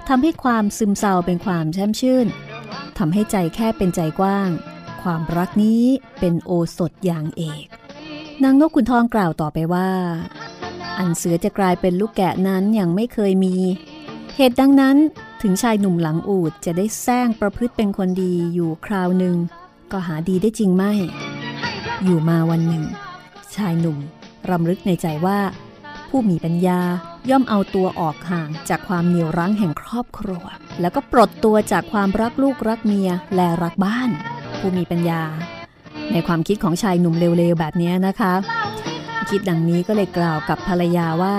[0.09, 2.27] ทำให้ความซึมเศร้าเป็นความแช่มชื่น
[2.97, 4.49] ทำให้ใจแค่เป็นใจกว้าง
[5.01, 5.83] ความรักนี้
[6.19, 7.65] เป็นโอสถอย่างเอก
[8.43, 9.89] นางนกขุนทองกล่าวต่อไปว่า
[10.97, 13.55] อันเสือจะกลายเป็นลูกแกะนั้นยังไม่เคยมี
[14.35, 14.97] เหตุดังนั้น
[15.41, 19.35] ถึงชายหนุ่มหลังอูดจะได้แซงประพฤติเป็นคนดีอยู่คราวหนึ่ง
[19.91, 20.93] ก็หาดีได้จริงไม่
[22.03, 22.83] อยู่มาวันหนึ่ง
[23.55, 23.97] ชายหนุ่ม
[24.49, 25.39] รำลึกในใจว่า
[26.15, 26.81] ผู้มีปัญญา
[27.29, 30.43] ย่อมเอาตัวออกห่างจากความเหนียวรั้งแห่งครอบครัว
[30.81, 34.09] แล้วก็ปลดตัวจากความรักลูกรักเมียและรักบ้าน
[34.59, 35.21] ผู้มีปัญญา
[36.11, 38.33] ในความคิดของชายหนุ่มเร็วๆแบบนี้นะคะ
[39.29, 41.35] คิดดังนี้ก็เลยกล่าวกับภรรยาว่า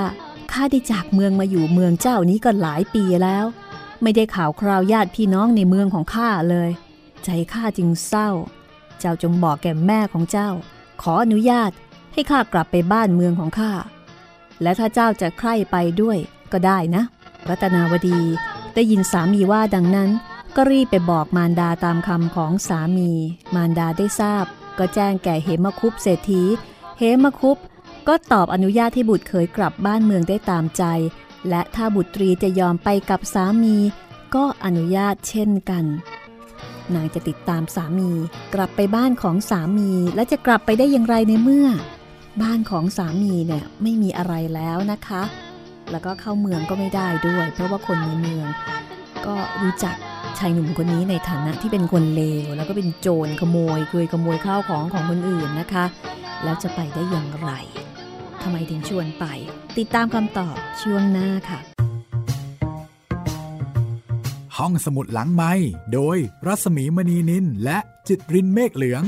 [0.53, 3.45] ข้าได้จากเมืองมาอยู่เมืองเจ้านี้ก็หลายปีแล้ว
[4.03, 6.71] ไม่ได้ข่าวคราวญาติพี่น้องในเมืองของข้าเลย
[7.25, 8.31] ใจข้าจึงเศร้า
[9.01, 10.49] เจ้าจงบอกแก่แม่ของเจ้า
[11.03, 11.71] ขออนุญาต
[12.13, 13.73] ให้ข้ากลับไปบ้านเมืองของข้า
[14.63, 16.19] และถ้าเจ้าจะใคร่ไปด้วย
[16.53, 17.03] ก็ได้นะ
[17.49, 18.21] รัตนาวดี
[18.75, 20.11] ได้ยินสามีว่าดังนั้น
[20.57, 23.11] ก็รีบไปบอกมารดาตามคำของสามี
[23.55, 24.45] มารดาได้ทราบ
[24.79, 26.43] ก็แจ้งแก่เหมคุปเศรษฐี
[26.99, 27.59] เหมคุป
[28.09, 30.85] ก็ตอบอนุญาตให้บุตรเขยกลับบ้านเมืองได้ตามใจ
[31.49, 33.77] และถ้าบุตรีจะยอมไปกับสามี
[34.35, 35.85] ก็อนุญาตเช่นกัน
[36.95, 38.11] นางจะติดตามสามี
[38.55, 41.69] กลับไปบ้านของสามีและจะกลับไปได้อย่างไรในเมื่อ
[42.43, 45.23] บ้านของสามีเนี่ยไม่มีอะไรแล้วนะคะ
[45.91, 48.47] แล้วก็เข้าเมืองก็ไม่ได้ด้วย เพราะว่าคนในเมือง
[49.27, 49.95] ก็รู้จัก
[50.39, 55.85] ชายหนุ่มคนนี้ในฐานะที่เป็นคนเลว แล้วก็เป็นโจรขโมยเคยขโมยข้าวของของคนอื่นนะคะ
[56.45, 57.51] แล้วจะไปได้อย่างไร
[58.43, 59.25] ทำไมถึงชวนไป
[59.79, 61.61] ติดตามคำตอบช่วงหน้าค่ะ
[64.57, 65.53] ห้องสมุดหลังไม้
[65.93, 66.17] โดย
[66.47, 69.03] รัศมีมณีนินและจิตรินเมฆเหลือง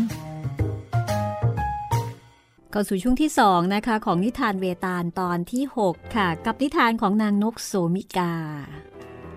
[2.77, 8.35] เข้าสู่ช่วงที่2นะคะของนิทานเวตาลตอนที่ 6 ค่ะ กับนิทานของนางนกโสมิกา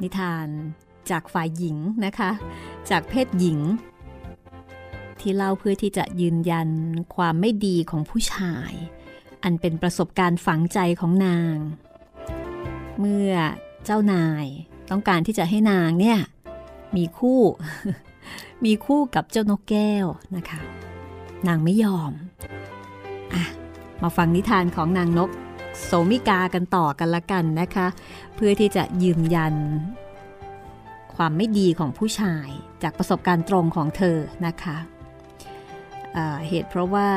[0.01, 0.47] นิทาน
[1.09, 2.31] จากฝ่ายหญิงนะคะ
[2.89, 3.59] จากเพศหญิง
[5.19, 6.69] ที่เล่าเพื่อที่จะยืนยัน
[7.15, 8.71] ความไม่ดีของผู้ชาย
[9.43, 11.55] อันเป็นประสบการณ์ฝังใจของนาง
[12.99, 13.33] เมื่อ
[13.85, 14.45] เจ้านาย
[14.89, 16.19] ต้องการที่จะให้นางเนี่ย
[16.95, 17.41] มีคู่
[18.65, 20.61] มีคู่กับเจ้านกแก้วนะคะ
[21.47, 22.13] นางไม่ยอม
[24.01, 25.29] มาฟังนิทานของนางนก
[25.83, 27.87] โสมิกากันต่อกันละกันนะคะ
[28.35, 29.55] เพื่อที่จะยืนยัน
[31.15, 32.47] ความไม่ดีของผู้ชาย
[32.83, 34.77] จากประสบการณ์ตรงของเธอนะคะ
[36.13, 37.09] เเหตุเพราะว่า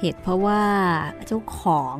[0.00, 0.62] เหตุเพราะว่า
[1.26, 1.98] เจ้าของ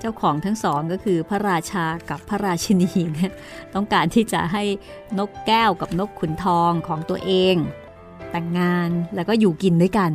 [0.00, 3.32] เจ้าของทั้งสองก็คือพระราชากับพระราชินีเนี่ย
[3.74, 4.64] ต้องการที่จะให้
[5.18, 7.56] นกแก้วกับนกขุนทองของตัวเอง
[8.30, 10.12] แต่งงานแล้วก็อยู่กินด้วยกัน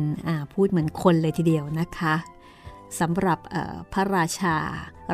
[0.54, 2.14] พูดเหมือนคนเลยทีเดียวนะคะ
[3.00, 3.38] สำหรับ
[3.92, 4.56] พระราชา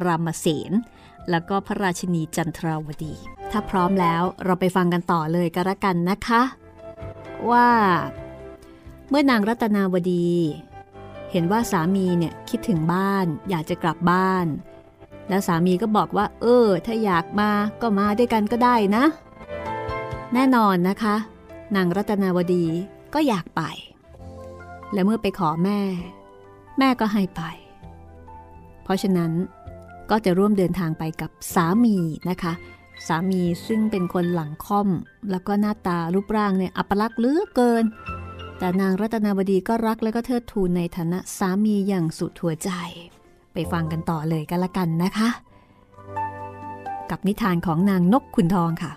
[0.04, 0.72] รามเสน
[1.30, 3.14] แล้วก็พระราชินีจันทราวดี
[3.50, 6.42] ถ้าพร้อมแล้วเราไปฟังกันต่อเลยก็แล้วกันนะคะ
[7.50, 7.68] ว่า
[9.08, 10.30] เมื่อนางรัตนาวดี
[11.32, 14.46] เห็นว่าสามีเนี่ยคิดถึงบ้านอยากจะกลับบ้าน
[15.28, 19.04] แล้วสามีก็บอกว่า เออ ถ้าอยากมาก็มาด้วยกันก็ได้นะ
[20.34, 21.16] แน่นอนนะคะ
[21.76, 22.64] นางรัตนาวดี
[23.14, 23.62] ก็อยากไป
[24.92, 25.80] และเมื่อไปขอแม่
[26.78, 27.42] แม่ก็ให้ไป
[28.84, 29.32] เพราะฉะนั้น
[30.10, 31.96] ก็จะร่วมเดินทางไปกับสามี
[32.30, 32.52] นะคะ
[33.06, 34.88] สามีซึ่งเป็นคนหลังค่อม
[35.30, 37.84] แล้วก็หน้าตารูปร่างเนี่ยอัปลักษณ์เลือเกิน
[38.58, 42.70] แต่นางรัตนาวดีก็รักและก็เทิดทูนในฐานะสามีอย่างสุดหัวใจ
[43.52, 45.28] ไปฟังกันต่อเลยกันละกันนะคะ
[47.10, 48.92] กับนิทานของนางนกขุนทองค่ะ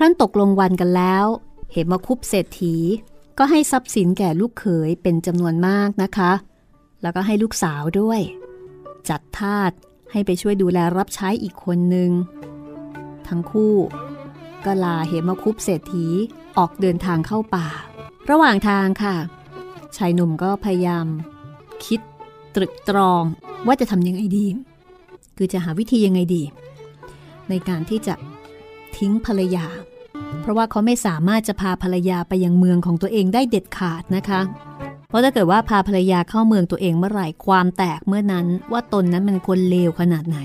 [0.00, 1.26] ครั้นตกลงวันกันแล้ว
[1.72, 2.76] เหมมาคุบเศรษฐี
[3.38, 6.32] ก็ให้ทรัพย์สินแก่ลูกเขยเป็นจำนวนมากนะคะ
[7.02, 8.20] แล้วก็ให้ลูกสาวด้วย
[9.08, 9.70] จัดทาส
[10.12, 12.10] ให้ไปช่วยดูแลรับใช้อีกคนหนึ่ง
[13.28, 13.74] ทั้งคู่
[14.64, 16.06] ก็ลาเหมมาคุบเศรษฐี
[16.58, 17.68] ออกเดินทางเข้าป่า
[18.30, 19.16] ระหว่างทางค่ะ
[19.96, 21.06] ชายหนุ่มก็พยายาม
[21.86, 22.00] คิด
[22.54, 23.22] ตรึกตรอง
[23.66, 24.46] ว่าจะทำยังไงดี
[25.36, 26.42] คือจะหาวิธียังไงดี
[27.48, 28.14] ในการที่จะ
[28.98, 29.66] ทิ้งภรรยา
[30.40, 34.40] เพราะว่าเขาไม่สามารถจะพาภรรยาไปยังเมืองของตัวเองได้เด็ดขาดนะคะ
[35.08, 40.38] เพราะถ้าเกิดว่าพาภรรยาเข้าเมืองตัวเองเมื่อไหร่ความแตกเมื่อนั้นว่าตนนั้นเป็นคนเลวขนาดไหน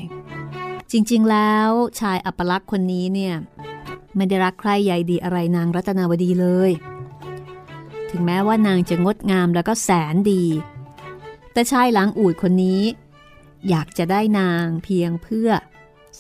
[0.92, 3.34] จริงๆแล้วชายอัปลักษณ์คนนี้เนี่ย
[4.16, 6.72] ไม่ได้รักใครใหญ่ดีอะไรนางรัตนาวดีเลย
[8.10, 10.44] ถึงแม้ว่านางจะงดงามแล้วก็แสนดี
[11.54, 12.82] แต่ชายหลังอูดคนนี้
[13.70, 15.50] อยากจะได้นางเพียงเพื่อ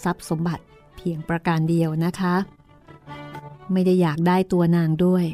[0.03, 0.63] ทรัพย์สมบัติ
[1.03, 2.35] พียงประการเดียวนะคะ
[3.73, 5.25] ไม่ได้อยากได้ตัวนางด้วย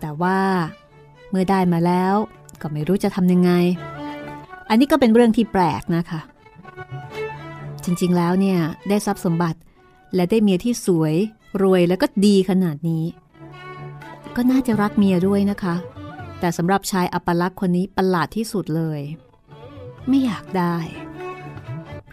[0.00, 0.38] แต่ว่า
[1.30, 2.14] เมื่อได้มาแล้ว
[2.60, 3.50] ก็ไม่รู้จะทำยังไง
[4.68, 6.20] อันนี้ก็เป็นเรื่องที่แปลกนะคะ
[7.84, 9.58] จริงๆแล้วเนี่ยได้ทรัพย์สมบัติ
[10.14, 11.14] และได้เมียที่สวย
[11.62, 13.04] รวยแล้วก็ดีขนาดนี้
[14.36, 15.74] ก็น่าจะรักเมียด้วยนะคะ
[16.40, 19.00] แต่สำหรับชายอัปลักษณ์คนนี้ประหลาดที่สุดเลย
[20.08, 20.76] ไม่อยากได้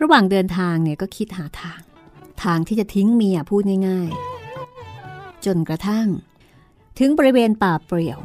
[0.01, 1.81] ระหว่างเดินทางเนี่ยก็คิดหาทาง
[2.43, 6.07] ทางที่จะทิ้งเมียพูดง่ายๆ จนกระทั่ง
[6.99, 8.19] ถึงบริเวณป่าเปลี่ยว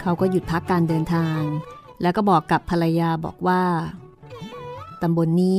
[0.00, 1.40] เขาก็หยุดพักการเดินทาง
[2.02, 3.62] แล้วก็บอกกับภรรยาบอกว่า
[5.02, 5.58] ตำบลนนี้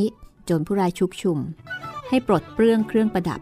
[0.49, 1.38] จรผู้ร้ายชุกชุม
[2.10, 3.41] ให้ปลดเปลื้องเครื่องประดับ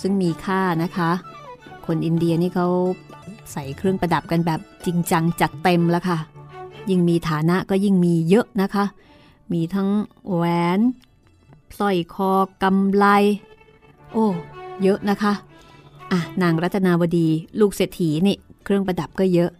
[0.00, 1.10] ซึ่งมีค่านะคะ
[1.86, 2.68] คนอินเดียนี่เขา
[3.52, 6.18] ใส่เครื่องประดับกันแบบจริงจังจัดเต็มแล้วค่ะ
[6.90, 8.84] ยิ่งมีฐานะก็ยิ่งมีเยอะนะคะ
[9.52, 9.88] มีทั้ง
[10.32, 10.44] แหว
[10.78, 10.80] น
[11.78, 12.30] สร้อยคอ
[12.62, 13.04] กำไล
[14.12, 14.26] โอ้
[14.82, 15.32] เยอะนะคะ
[16.12, 17.28] อะ นางรัตนาวดี
[17.60, 19.50] ลูกเศรษฐีนี่ เครื่องประดับก็เยอะ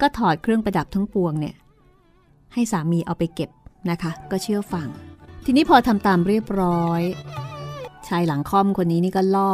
[0.00, 1.54] ก็ถอดเครื่องประดับทั้งปวงเนี่ย
[2.54, 3.50] ให้สามีเอาไปเก็บ
[3.90, 4.88] นะคะ ก็เชื่อฟัง
[5.44, 7.02] ทีนี้พอทำตามเรียบร้อย
[8.08, 9.52] ชายหลังค่อมคนนี้นี่ก็ล่อ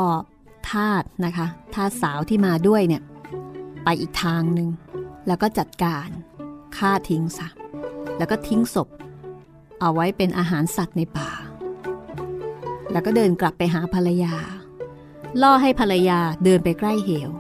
[0.71, 3.03] ทาสนะคะทาสสาวที่มาด้วยเนี่ย
[3.85, 4.69] ไปอีกทางหนึ่ง
[5.27, 6.09] แล้วก็จัดการ
[6.77, 7.49] ฆ่าทิ้งซะ
[8.19, 8.89] แล้วก็ทิ้งศพ
[9.81, 11.31] เอาไว้เป็นอาหารสัตว์ในป่า
[12.93, 14.35] แล้วก็เดินกลับไปหาภรรยา
[15.43, 17.31] ล่อให้ภรรยาเดินไปใกล้เหว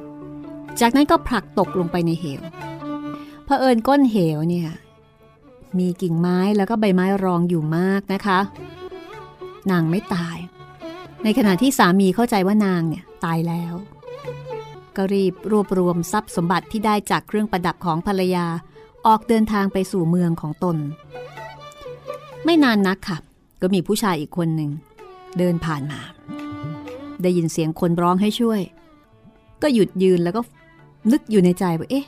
[0.80, 2.42] จากนั้นก็ผลักตกลงไปในเหว
[3.44, 4.68] เผอิญก้นเหวเนี่ย
[5.78, 8.38] มีกิ่งไม้แล้วก็ใบไม้รองอยู่มากนะคะ
[9.70, 10.36] นางไม่ตาย
[11.24, 13.74] ในขณะที่สามีเข้าใจว่านางเนี่ยตายแล้ว
[14.96, 18.46] ก็รีบรวบรวมทรัพย์สมบัติที่ได้จากเครื่องประดับของภรรยา
[19.06, 20.76] ออกเดินทางไปสู่เมืองของตน
[22.44, 23.18] ไม่นานนักค่ะ
[23.60, 24.70] ก็มีผู้ชายอีกคนหนึ่ง
[25.38, 26.00] เดินผ่านมา
[27.22, 28.60] ได้ยินเสียงคนร้องให้ช่วย
[29.62, 30.40] ก็หยุดยืนแล้วก็
[31.12, 32.06] นึกอยู่ในใจว่าเอ๊ะ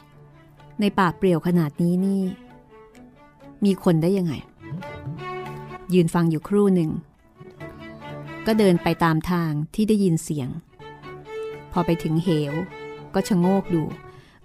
[0.81, 2.23] ในป่าเปลี่ยวขนาดนี้นี่
[3.65, 4.35] มีคนได้ยังไง
[5.95, 6.91] ยืนฟังอยู่ครู่หนึ่ง
[8.47, 10.49] ก็เดินไปตามทางที่ได้ยินเสียง
[11.73, 12.53] พอไปถึงเหว
[13.15, 13.83] ก็ชะโงกดู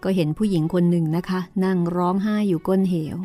[0.04, 3.18] ก็เห็นผู้หญิงคนหนึ่งนะคะ นั่งร้องไห้อยู่ก้นเหว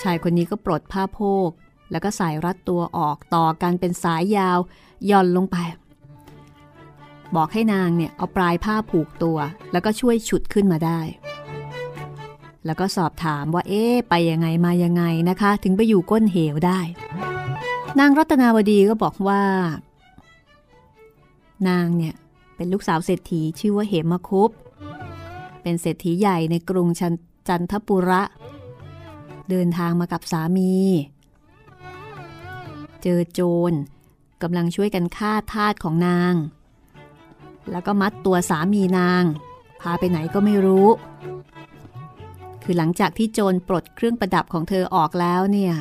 [0.00, 1.50] ชายคนนี้ก็ปลดผ้าโพก
[1.90, 4.58] แล้วก็สายรัดตัวออกต่อกันเป็นสายยาว
[5.10, 5.56] ย่อนลงไป
[7.36, 9.38] บอกให้นางเนี่ยเอาปลายผ้าผูกตัว
[9.72, 11.00] แล้วก็ช่วยฉุดขึ้นมาได้
[12.66, 16.80] แล้วก็สอบถามว่าเอ๊ไปยังไงมายังไงนะคะ ถึงไปอยู่ก้นเหวได้
[17.98, 19.42] นางรัตนาวดีก็บอกว่า
[21.68, 22.14] นางเนี่ย
[22.56, 24.50] เป็นลูกสาวเศรษฐีชื่อว่าเหมคุป
[25.62, 26.88] เป็นเศรษฐีใหญ่ในกรุง
[27.48, 28.22] จันทปุระ
[29.50, 30.72] เดินทางมากับสามี
[33.02, 33.72] เจอโจร
[34.42, 36.34] กำลังช่วยกันฆ่าทาสของนาง
[37.70, 39.22] แล้วก็มัดตัวสามีนาง
[39.80, 40.88] พาไปไหนก็ไม่รู้
[42.62, 45.74] คือหลังจากที่โจรปลดเครื่องประดับของเธอออกแล้วเนี่ย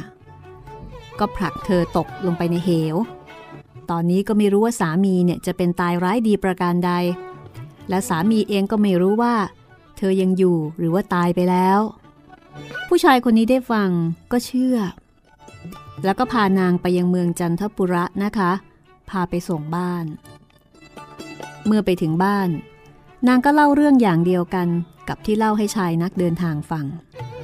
[1.20, 2.96] ก็ผลักเธอตกลงไปในเหว
[3.90, 6.92] ตอนนี้ก็ไม่รู้ว่าสามีเนี่ยจะเป็นตายร้ายดีประการใด
[7.90, 9.36] และสามีเองก็ไม่รู้ว่า
[9.98, 11.80] เธอยังอยู่หรือว่าตายไปแล้ว
[12.88, 13.90] ผู้ชายคนนี้ได้ฟัง
[14.32, 14.78] ก็เชื่อ
[16.04, 18.52] แล้วก็พานางไปยังเมืองจันทปุระนะคะ
[19.10, 20.06] พาไปส่งบ้าน
[21.66, 22.50] เมื่อไปถึงบ้าน
[23.28, 24.68] นางก็เล่าเรื่องอย่างเดียวกัน
[25.08, 26.86] กับที่เล่าให้ชายนักเดินทางฟัง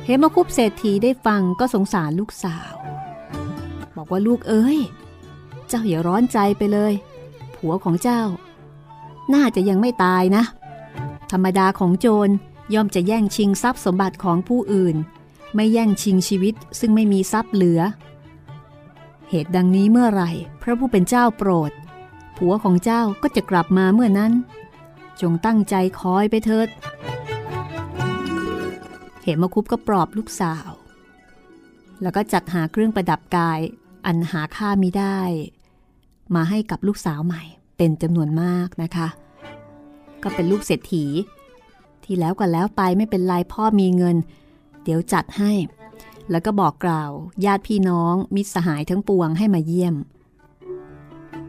[0.05, 2.73] เฮมคุปเศรษฐีได้ฟังก็สงสารลูกสาว
[3.95, 4.79] บอกว่าลูกเอ้ย
[5.67, 6.93] เจ้าอย่าร้อนใจไปเลย
[7.55, 8.21] ผัวของเจ้า
[9.33, 10.43] น่าจะยังไม่ตายนะ
[11.31, 12.29] ธรรมดาของโจร
[12.73, 14.95] ย่อมจะแย่งชิงทรัพย์สมบัติของผู้อื่น
[15.55, 17.81] ไม่แย่งชิงชีวิตซึ่งไม่มีทรัพย์เหลือ
[19.36, 21.72] เหตุดังนี้เมื่อไหร่ พระผู้เป็นเจ้าโปรด
[22.38, 24.32] ผัวของเจ้าก็จะกลับมาเมื่อนั้น
[25.22, 26.67] จงตั้งใจคอยไปเถิด
[29.22, 30.69] เหมคุปก็ปลอบลูกสาว
[32.02, 33.60] แล้วก็จัดหาเครื่องประดับกาย
[34.06, 35.19] อันหาค่ามิได้
[36.36, 37.43] มาให้กับลูกสาวใหม่
[37.78, 39.08] เป็นจำนวนมากนะคะ
[40.24, 41.06] ก็เป็นลูกเศรษฐี
[42.04, 44.17] ที่แล้วก็แล้วไปไม่เป็นไรพ่อมีเงิน
[44.84, 45.52] เดี๋ยวจัดให้
[46.31, 47.12] แล้วก็บอกกล่าว
[47.45, 49.95] ญาติพี่น้อง มิตรสหายทั้งปวงให้มาเยี่ยม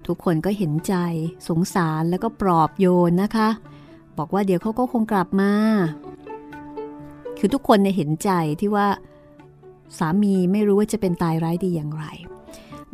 [0.07, 0.95] ทุกคนก็เห็นใจ
[1.49, 3.49] สงสารแล้วก็ปลอบโยนนะคะ
[4.19, 5.53] บอกว่าเดี๋ยวเขาก็คงกลับมา
[7.39, 8.87] คือทุกคนเนี่ยเห็นใจที่ว่า
[9.99, 12.05] สามีไม่รู้ว่าจะเป็นตายร้ายดีอย่างไร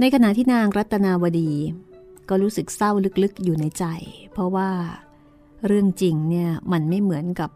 [0.01, 1.53] ในขณะที่นางรัตนาวดี
[2.29, 2.91] ก็รู้สึกเศร้า
[3.23, 3.85] ลึกๆอยู่ในใจ
[4.33, 4.71] เพราะว่า
[5.67, 7.51] เรื่องจริงเนี่ยมันไม่เหมือนกับ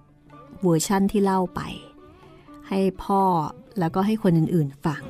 [0.62, 1.60] เวอร์ชั่นที่เล่าไป
[2.68, 3.22] ให้พ่อ
[3.78, 5.02] แล้วก็ให้คนอื่นๆฟัง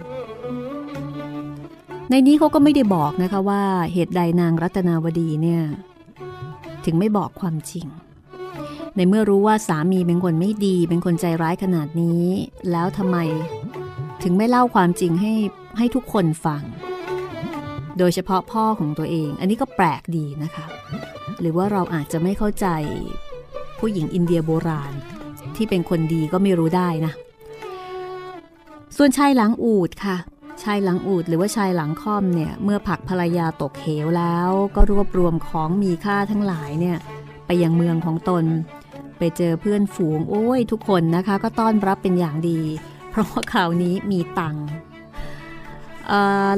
[2.11, 5.63] ในนี้เขาก็ไม่ได้บอกนะคะว่าเหตุใดนางรัตนาวดีเนี่ย
[6.85, 7.87] ถึงไม่บอกความจริง
[8.97, 12.25] ในเมื่อรู้ว่าสามีเป็นคนไม่ดี เป็นคนใจร้ายขนาดนี้
[12.71, 13.17] แล้วทำไม
[14.23, 15.33] ถึงไม่เล่าความจริงให้
[15.79, 16.63] ให้ทุกคนฟัง
[17.99, 20.65] โดยเฉพาะพ่อของตัวเอง อันนี้ก็แปลกดีนะคะ
[21.41, 22.67] หรือว่าเราอาจจะไม่เข้าใจ
[23.79, 24.93] ผู้หญิงอินเดียโบราณ
[25.57, 27.13] ที่เป็นคนดีก็ไม่รู้ได้นะ
[28.97, 30.17] ส่วนชายหลังอูดค่ะ
[30.63, 36.99] ชายหลังอูดหรือว่าชายหลังค่อมเนี่ย เมื่อผักภรรยาตกเหวแล้ว ก็รวบรวมของมีค่าทั้งหลายเนี่ย
[37.47, 38.45] ไปยังเมืองของตน
[39.19, 42.61] ไปเจอเพื่อนฝูง โอ้ย ทุกคนนะคะ ก็ต้อนรับเป็นอย่างดี
[43.11, 44.67] เพราะว่าคราวนี้มีตังค์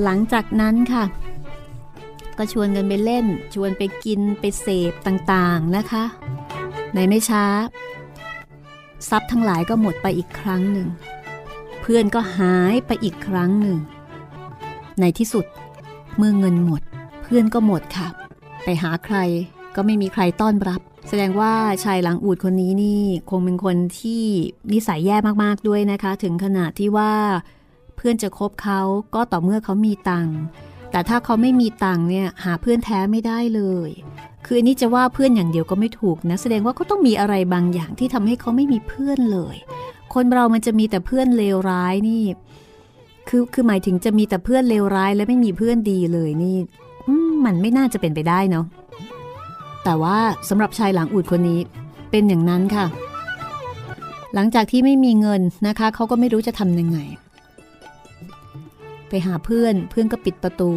[0.05, 1.05] หลังจากนั้นค่ะ
[2.38, 6.05] ก็ชวนกันไปเล่น ชวนไปกินไปเสพต่างๆนะคะ
[6.94, 7.44] ในไม่ช้า
[9.09, 10.88] ทรัพย์ทั้งหลายก็หมดไปอีกครั้งหนึ่ง
[11.90, 13.79] พื่อนก็หายไปอีกครั้งหนึ่ง
[15.01, 15.46] ในที่สุด
[16.16, 16.83] เมื่อเงินหมด
[17.22, 18.09] เพื่อนก็หมดค่ะ
[18.64, 19.16] ไปหาใคร
[19.75, 21.53] ก็ไม่มีใครต้อนรับ แสดงว่า
[21.85, 24.22] ชายหลังอูดคนนี้นี่คงเป็นคนที่
[24.72, 27.12] นิสัยแย่มากๆด้วยนะคะ ถึงขนาดที่ว่า
[27.96, 28.81] เพื่อนจะคบเขา
[29.14, 30.38] ก็ต่อเมื่อเขามีตังค์
[30.90, 33.90] แต่ถ้าเขาไม่มีตังค์เนี่ยหาเพื่อนแท้ไม่ได้เลย
[34.46, 39.57] คืออันนี้จะว่าเพื่อนอย่างเดียวก็ไม่ถูกนะ แสดงว่าเขาต้องมีอะไรบางอย่างที่ทำให้เขาไม่มีเพื่อนเลย
[40.14, 42.25] คนเรามันจะมีแต่เพื่อนเลวร้ายนี่
[43.29, 46.57] คือคือหมายถึงจะมีแต่เพื่อนเลวร้าย และไม่มีเพื่อนดีเลยนี่
[47.45, 48.66] มันไม่น่าจะเป็นไปได้เนาะ
[49.85, 51.61] แต่ว่าสำหรับชายหลังอูดคนนี้
[52.11, 52.87] เป็นอย่างนั้นค่ะ
[54.35, 56.99] หลังจากที่ไม่มีเงินนะคะเขาก็ไม่รู้จะทำยังไง
[59.09, 60.71] ไปหาเพื่อนเพื่อนก็ปิดประตู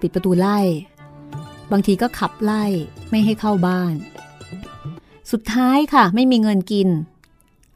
[0.00, 0.58] ปิดประตูไล่
[1.72, 2.64] บางทีก็ขับไล่
[3.10, 3.94] ไม่ให้เข้าบ้าน
[5.32, 6.88] สุดท้ายค่ะ ไม่มีเงินกิน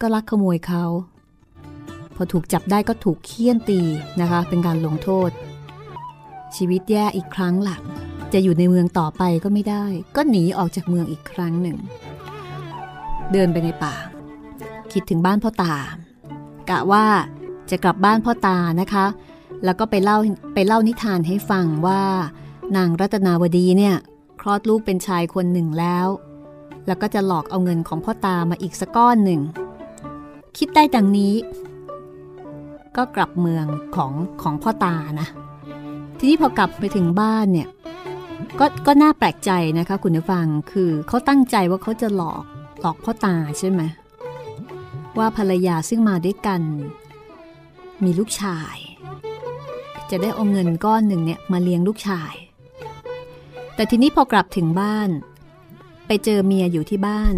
[0.03, 0.85] ก็ลักขโมยเขา
[2.17, 3.81] พอถูกจับได้ก็ถูกเคี่ยนตี
[4.21, 5.31] นะคะ เป็นการลงโทษ
[6.57, 7.81] ชีวิตแย่อีกครั้งหลัก
[8.33, 9.85] จะอยู่ในเมืองต่อไปก็ไม่ได้
[10.17, 11.77] ก็หนีออกจากเมืองอีกครั้งหนึ่ง
[13.33, 13.95] เดินไปในป่า
[14.93, 15.75] คิดถึงบ้านพ่อตา
[16.71, 17.05] กะว่า
[17.71, 19.07] จะกลับบ้านพ่อตานะคะ
[19.65, 20.19] แล้วก็ไปเล่า
[20.55, 22.03] ไปเล่านิทานให้ฟังว่า
[22.77, 23.97] นางรัตนาวดีเนี่ย
[24.41, 26.07] คลอดลูกเป็นชายคนหนึ่งแล้ว
[26.87, 29.41] แล้วก็จะหลอกเอาเงินของพ่อตามาอีกสักก้อนหนึ่ง
[30.59, 31.35] คิดได้ดังนี้
[32.97, 34.13] ก็กลับเมืองของ
[34.43, 35.29] ของพ่อตานะ
[36.19, 37.69] ทีนี้พอกลับไปถึงบ้านเนี่ย
[38.59, 42.45] ก็ก็น่าแปลกใจนะคะคุณผู้ฟังคือเขาตั้งใจว่าเขาจะหลอก
[42.81, 43.83] หลอกพ่อตาใช่ไหม
[45.19, 46.63] ว่าภรรยาซึ่งมาด้วยกัน
[48.05, 48.77] มีลูกชาย
[50.11, 52.35] จะได้เอาเงินก้อนหนึ่งเนี่ยมาเลี้ยงลูกชาย
[53.75, 55.11] แต่ทีนี้พอกลับถึงบ้าน
[56.07, 57.35] ไปเจอเมียอยู่ที่บ้าน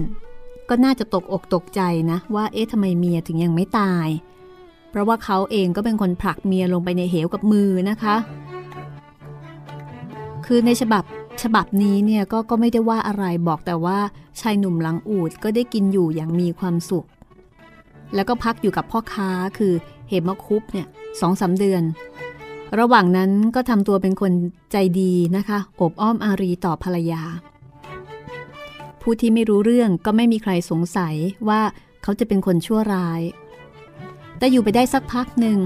[0.69, 4.09] ก็น่าจะตกอกตกใจนะว่าเอ๊ะทำไมเมียถึงยังไม่ตาย
[4.91, 8.17] เพราะว่าเขาเองก็เป็นคนผลักเมียลงไปในเหวกับมือนะคะ
[10.47, 11.05] คือในฉบับ
[11.43, 13.99] ฉบับนี้เนี่ยก็ก็ไม่ได้ว่าอะไรบอกแต่ว่า
[14.41, 17.07] ชายหนุ่มหลังอูดก็ได้กินอยู่อย่างมีความสุข
[18.15, 19.73] แล้วก็พักอยู่กับพ่อค้าคือ
[20.09, 20.87] เหมคุปเนี่ย
[21.21, 21.83] สองสาเดือน
[22.79, 24.33] ระหว่างนั้นก็ทำตัวเป็นคน
[24.73, 27.23] ใจดีนะคะอบอ้อมอารีต่อภรรยา
[29.07, 31.15] ผู้ที่ไม่รู้เรื่องก็ไม่มีใครสงสัย
[31.49, 31.63] ว่า
[32.03, 33.23] เขาจะเป็นคนชั่วร้าย
[34.39, 35.59] แต่อยู่ไปได้สักพักหนึ่ง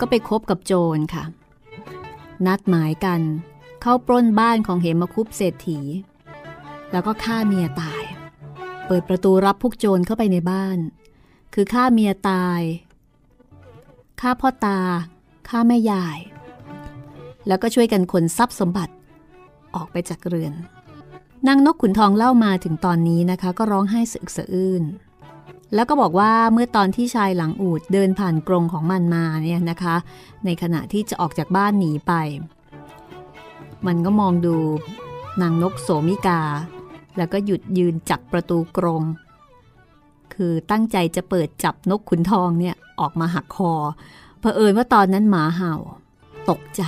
[0.00, 1.24] ก็ไปคบกับโจรค่ะ
[2.46, 3.20] นัดหมายกัน
[3.82, 5.80] เข้าปล้นบ้านของเหมคุปเศรษฐี
[6.92, 8.02] แล้วก็ฆ่าเมียตาย
[8.86, 10.78] เปิดประตูรับพวกโจรเข้าไปในบ้าน
[11.54, 12.60] คือฆ่าเมียตาย
[14.20, 14.80] ฆ่าพ่อตา
[15.48, 16.18] ฆ่าแม่ยาย
[17.46, 18.94] แล้วก็ช่วยกันขนทรัพย์สมบัติ
[19.74, 20.52] ออกไปจากเรือน
[21.48, 24.82] นางนกขุนทองเล่ามาถึงตอนนี้นะคะ ก็ร้องไห้สึกสะอื้น
[25.74, 29.96] แล้วก็บอกว่าเมื่อตอนที่ชายหลังอูดเดินผ่านกรงของมันมาเนี่ยนะคะ
[30.44, 32.12] ในขณะที่จะออกจากบ้านหนีไป
[33.86, 34.56] มันก็มองดู
[35.42, 36.40] นางนกโสมิกา
[37.16, 39.02] แล้วก็หยุดยืนจับประตูกรง
[40.34, 43.72] คือตั้งใจจะเปิดจับนกขุนทองเนี่ยออกมาหักคอ
[44.40, 45.74] เผอิญว่าตอนนั้นหมาเห่า
[46.50, 46.82] ตกใจ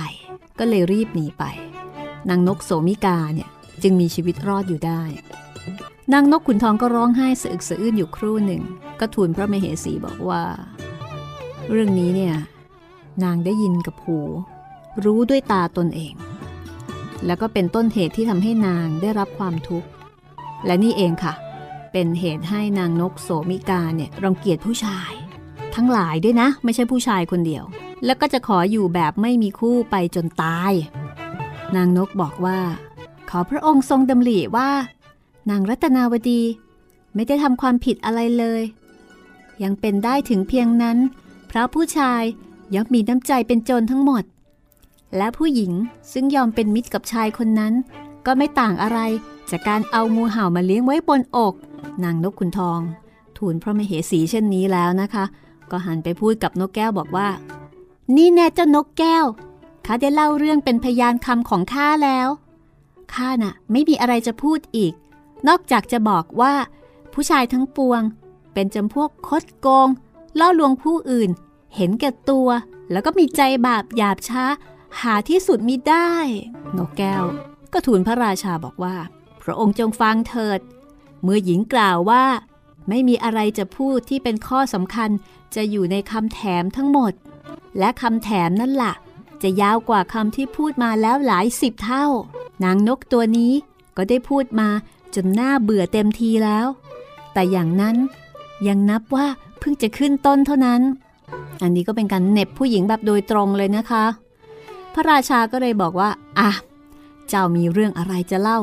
[0.59, 1.43] ก็เลยรีบหนีไป
[2.29, 3.49] นางนกโสมิกาเนี่ย
[3.83, 5.01] จึงมีชีวิตรอดอยู่ได้
[6.13, 8.63] นางนกขุนทองก็ร้องไห้สะอึกสะอื้นอยู่ครู่หนึ่ง
[8.99, 10.43] ก็ทูลพระมเหสีบอกว่า
[11.69, 12.35] เรื่องนี้เนี่ย
[13.23, 14.19] นางได้ยินกับหู
[15.03, 16.13] รู้ด้วยตาตนเอง
[17.25, 19.89] แล้วก็เป็นต้นเหตุที่ทำให้นางได้รับความทุกข์
[20.65, 21.33] และนี่เองค่ะ
[21.91, 25.11] เป็นเหตุให้นางนกโสมิกาเนี่ยรังเกียจผู้ชาย
[25.75, 27.63] ทั้งหลายด้วยนะ ไม่ใช่ผู้ชายคนเดียว
[28.05, 30.73] แล้วก็จะขออยู่แบบไม่มีคู่ไปจนตาย
[31.75, 32.59] นางนกบอกว่า
[33.29, 34.69] ขอพระองค์ทรงดำริว่า
[35.49, 36.41] นางรัตนาวดี
[37.13, 38.61] ไม่ได้ทำความผิดอะไรเลย
[39.63, 40.97] ยังเป็นได้ถึงเพียงนั้น
[41.47, 42.21] เพราะผู้ชาย
[42.75, 44.23] ย่อมมีน้ำใจเป็นโจรทั้งหมด
[45.17, 45.71] และผู้หญิง
[46.11, 47.73] ซึ่งยอมเป็นมิตรกับชายคนนั้น
[48.25, 48.99] ก็ไม่ต่างอะไร
[49.49, 51.53] จากการเอางูเห่ามาเลี้ยงไว้บนอก
[52.03, 52.79] นางนกขุนทอง
[53.37, 55.25] ทูลพระมเหสีเช่นนี้แล้วนะคะ
[55.71, 57.29] ก็หันไปพูดกับนกแก้วบอกว่า
[58.15, 59.25] นี่แน่เจ้านกแก้ว
[59.85, 62.27] ข้าได้เล่าเรื่องเป็นพยานคำของข้าแล้ว
[63.13, 64.93] ข้าน่ะไม่มีอะไรจะพูดอีก
[65.47, 66.53] นอกจากจะบอกว่า
[67.13, 68.01] ผู้ชายทั้งปวง
[68.53, 69.89] เป็นจำพวกคดโกง
[70.39, 71.29] ล่อลวงผู้อื่น
[71.75, 72.49] เห็นแก่ตัว
[72.91, 74.43] แล้วก็มีใจบาปหยาบช้า
[75.01, 76.11] หาที่สุดมิได้
[76.77, 77.23] นกแก้ว
[77.73, 78.95] ก็ทูลพระราชาบอกว่า
[79.43, 80.59] พระองค์จงฟังเถิด
[81.21, 82.25] เมื่อหญิงกล่าวว่า
[82.89, 85.09] ไม่มีอะไรจะพูดที่เป็นข้อสำคัญ
[85.55, 87.13] จะอยู่ในคำแถมทั้งหมด
[87.79, 88.93] และคำแถมนั่นละ่ะ
[89.43, 92.05] จะยาวกว่าคำที่พูดมาแล้วหลายสิบเท่า
[92.63, 93.53] นางนกตัวนี้
[93.97, 94.69] ก็ได้พูดมา
[95.15, 96.67] จนหน้าเบื่อเต็มทีแล้ว
[97.33, 97.95] แต่อย่างนั้น
[98.67, 99.27] ยังนับว่า
[99.59, 100.81] เพิ่งจะขึ้นต้นเท่านั้น
[101.61, 104.05] อันนี้ก็เป็นการเน็บผู้หญิงแบบโดยตรงเลยนะคะ
[104.93, 106.49] พระราชาก็เลยบอกว่า อะ
[107.29, 108.59] เจ้ามีเรื่องอะไรจะเล่า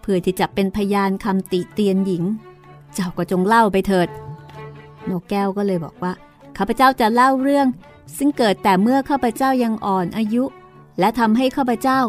[0.00, 2.24] เพื่อที่จะเป็นพยานคำติเตียนหญิง
[2.94, 4.08] เจ้าก็จงเล่าไปเถิด
[5.08, 6.12] นกแก้วก็เลยบอกว่า
[6.56, 7.66] ข้าพเจ้าจะเล่าเรื่อง
[8.16, 10.44] ซึ่งเกิดแต่เมื่อข้าพเจ้ายังอ่อนอายุ
[10.98, 12.00] และทำให้ข้าพเจ้า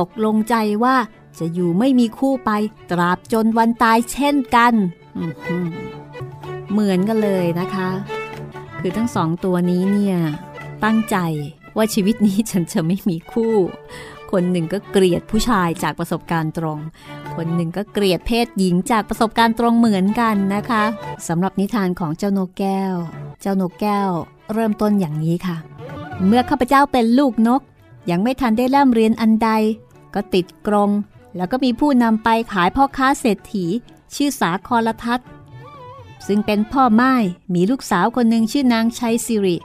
[0.00, 0.96] ตกลงใจว่า
[1.38, 2.50] จะอยู่ไม่มีคู่ไป
[2.90, 4.74] ตราบจนวันตายเช่นกัน
[6.70, 7.88] เหมือนกันเลยนะคะ
[8.80, 10.16] คือทั้งสองตัวนี้เนี่ย
[10.84, 11.16] ตั้งใจ
[11.76, 13.54] ว่าชีวิตนี้ฉันจะไม่มีคู่
[14.30, 16.78] คนหนึ่งก็เกลียดผู้ชายจากประสบการณ์ตรง
[17.34, 20.84] คนหนึ่งก็เกลียดเพศหญิงจากประสบการณ์ตรงเหมือนกันนะคะ
[21.28, 22.94] สำหรับนิทานของเจ้านกแก้ว
[23.40, 24.10] เจ้านกแก้ว
[24.52, 25.56] เริ่มต้นอย่างนี้ค่ะ
[26.26, 27.62] เมื่อข้าพเจ้าเป็นลูกนก
[28.10, 29.50] ยังไม่ทันได้เริ่มเรียนอันใด
[30.14, 30.90] ก็ติดกรง
[31.36, 33.66] แล้วก็มีผู้นำไปขายพ่อค้าเศรษฐี
[34.14, 35.20] ชื่อสาครทัศ
[36.26, 37.14] ซึ่งเป็นพ่อไม้
[37.54, 39.56] มีลูกสาวคนหนึ่งชื่อนางชัยสิริ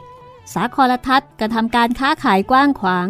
[0.54, 3.08] สาครทัศน์ก็ทำการค้าขายกว้างขวาง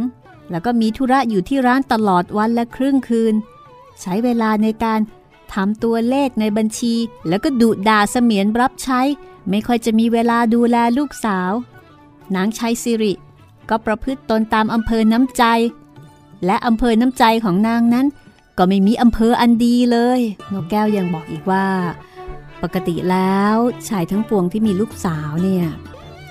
[0.50, 3.34] แล้วก็มีธุระอยู่ที่ร้านตลอดวันและครึ่งคืน
[4.02, 5.00] ใช้เวลาในการ
[5.54, 6.96] ทำตัวเลขในบัญชี
[7.30, 9.02] แล้วก็ดุด่าเสมียนรับใช้
[9.50, 11.52] ไม่ค่อยจะมีเวลาดูแลลูกสาว
[12.36, 13.14] นางชัยสิริ
[13.70, 15.44] ก็ประพฤติตนตามอำเภอน้ำใจ
[16.46, 18.08] และอำเภอน้ำใจของนางนั้น
[18.58, 20.20] ก็ไม่มีอำเภออันดีเลย
[20.52, 21.68] นกแก้วยังบอกอีกว่า
[22.64, 23.56] ปกติแล้ว
[23.88, 25.66] ชายทั้งปวงที่มีลูกสาวเนี่ย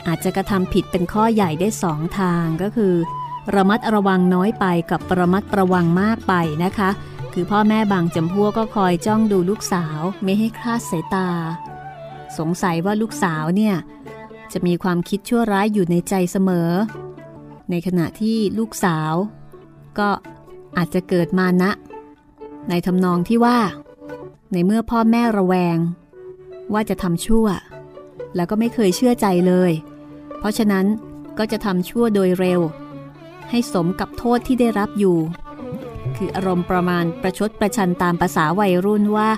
[0.07, 2.95] อาจจะกระทำผิดเป็นข้อใหญ่ได้สองทางก็คือ
[3.55, 6.33] ระมัดระวังน้อยไปกับประมัดระวังมากไป
[6.64, 6.91] นะคะ
[7.33, 11.28] คือพ่อแม่บางจำพวกก็คอยจ้องดูลูกสาวไม่ให้คลาดสายตา
[12.39, 13.74] สงสัยว่าลูกสาวเนี่ย
[14.53, 16.70] จะมีความคิดชั่วร้ายอยู่ในใจเสมอ
[17.70, 19.12] ในขณะที่ลูกสาว
[19.99, 20.09] ก็
[20.76, 21.70] อาจจะเกิดมานะ
[22.68, 23.59] ในทำนองที่ว่า
[24.53, 25.78] ในเมื่อพ่อแม่ระแวง
[26.72, 27.47] ว่าจะทำชั่ว
[28.37, 29.72] แล้วก็ไม่เคยเชื่อใจเลย
[30.39, 30.87] เพราะฉะนั้น
[31.39, 32.61] ก็จะทำชั่วโดยเร็ว
[33.51, 35.18] ให้สมกับโทษที่ได้รับอยู่
[36.16, 39.28] คืออารมณ์ประมาณประชดประชันตามภาษาวัยรุ่นว่า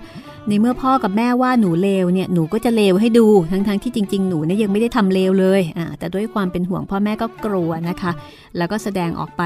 [0.49, 8.13] ในเมื่อพ่อกับแม่ว่าหนูเลวเนี่ยหนูก็จะเลวให้ดู ทั้งๆทที่จริง ๆ หนูเนี่ยยังไม่ได้ทำเลวเลยอ่าแต่ด้วยความเป็นห่วงพ่อแม่ก็กลัวนะคะ
[8.57, 9.43] แล้วก็แสดงออกไป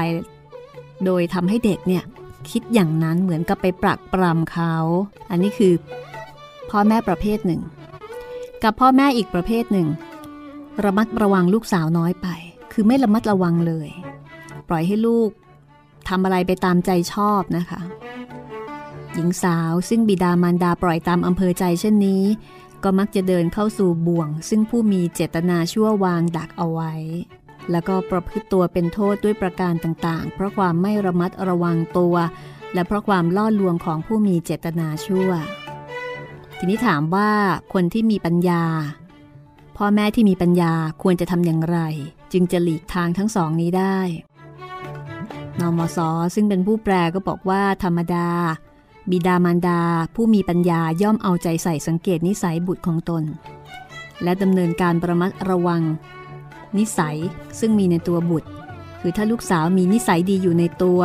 [1.05, 2.03] โดยทำให้เด็กเนี่ย
[2.51, 4.73] คิดอย่างนั้นเหมือนกับไปปรักปรำเขา
[5.29, 5.73] อันนี้คือ
[6.71, 7.61] พ่อแม่ประเภทหนึ่ง
[8.63, 9.87] กับพ่อแม่อีกประเภทหนึ่ง
[10.85, 12.27] ระมัดระวังลูกสาวน้อยไป
[12.71, 13.89] คือไม่ระมัดระวังเลย
[14.69, 15.29] ปล่อยให้ลูก
[16.09, 17.81] ทำอะไรไปตามใจชอบนะคะ
[19.13, 22.23] หญิงสาวซึ่งบิดามารดาปล่อยตามอำเภอใจเช่นนี้
[22.83, 26.93] ก็มักจะเดินเข้าสู่บ่วง ซึ่งผู้มีเจตนาชั่ววางดักเอาไว้
[27.71, 32.15] แล้วก็ประพฤติตัวเป็นโทษด้วยประการต่างๆ เพราะความไม่ระมัดระวังตัว
[32.73, 35.29] และเพราะความล่อลวงของผู้มีเจตนาชั่ว
[36.57, 37.31] ทีนี้ถามว่า
[37.73, 38.63] คนที่มีปัญญา
[39.77, 41.79] พ่อแม่ที่มีปัญญาควรจะทำอย่างไร
[42.33, 43.99] จึงจะหลีกทางทั้งสองนี้ได้
[45.61, 45.97] นมส
[46.35, 48.27] ซึ่งเป็นผู้แปลก็บอกว่าธรรมดา
[49.11, 49.81] บิดามารดา
[50.15, 53.23] ผู้มีปัญญาย่อมเอาใจใส่สังเกตนิสัยบุตรของตน
[54.23, 55.81] และดำเนินการประมัดระวัง
[56.77, 57.17] นิสัย
[57.59, 58.49] ซึ่งมีในตัวบุตร
[59.01, 61.01] คือถ้าลูกสาวมีนิสัยดีอยู่ในตัว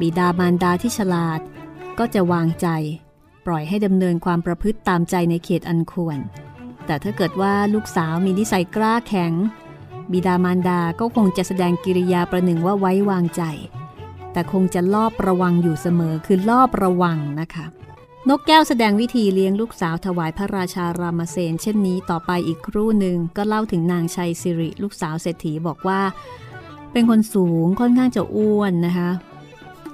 [0.00, 1.40] บิดามารดาที่ฉลาด
[1.98, 2.68] ก็จะวางใจ
[3.46, 6.18] ปล่อยให้ดำเนินความประพฤติตามใจในเขตอันควร
[6.86, 9.32] แต่ถ้าเกิดว่าลูกสาวมีนิสัยกล้าแข็ง
[10.12, 13.42] บิดามารดาก็คงจะแสดงกิริยาประหนึ่งว่าไว้วางใจ
[14.32, 17.66] แต่คงจะลอบระวังอยู่เสมอคือลอบระวังนะคะ
[18.28, 26.00] นกแก้วแสดงวิธีเลี้ยงลูกสาวถวายพระราชารามเสนเช่นนี้ต่อไปอีกครู่หนึ่งก็เล่าถึงนางชัยสิริลูกสาวเศรษฐีบอกว่า
[26.92, 29.10] เป็นคนสูงค่อนข้างจะอ้วนนะคะ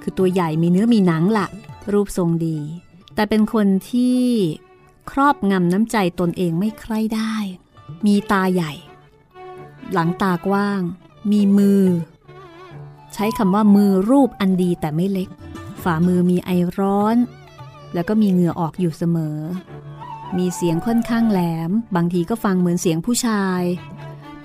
[0.01, 1.47] คือตัวใหญ่มีเนื้อมีหนังละ
[1.93, 2.57] รูปทรงดี
[3.15, 4.19] แต่เป็นคนที่
[5.11, 7.35] ครอบงำน้ำใจตนเองไม่ใคร่ได้
[8.05, 8.73] มีตาใหญ่
[9.93, 10.81] หลังตากว้าง
[11.31, 11.83] มีมือ
[13.13, 15.29] ใช้คำว่ามือรูปอันดีแต่ไม่เล็ก
[15.83, 17.17] ฝ่ามือมีไอร้อน
[17.93, 19.37] แล้วก็มีเหงื่อออกอยู่เสมอ
[20.37, 23.61] มีเสียงค่อนข้างแหลม บางทีก็ฟังเหมือนเสียงผู้ชาย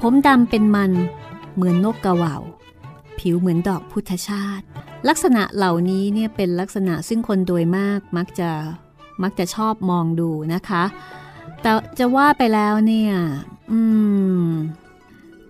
[0.00, 0.90] ผมดำเป็นมัน
[1.54, 2.34] เหมือนนกกระว่า
[3.18, 4.64] ผิวเหมือนดอกพุทธชาติ
[5.08, 8.50] ลักษณะเหล่านี้เนี่ยเป็นลักษณะซึ่งคนโดยมากมักจะ
[9.22, 10.84] มักจะชอบมองดูนะคะ
[11.62, 13.12] แต่จะว่าไปแล้วเนี่ย
[13.72, 13.80] อื
[14.44, 14.48] ม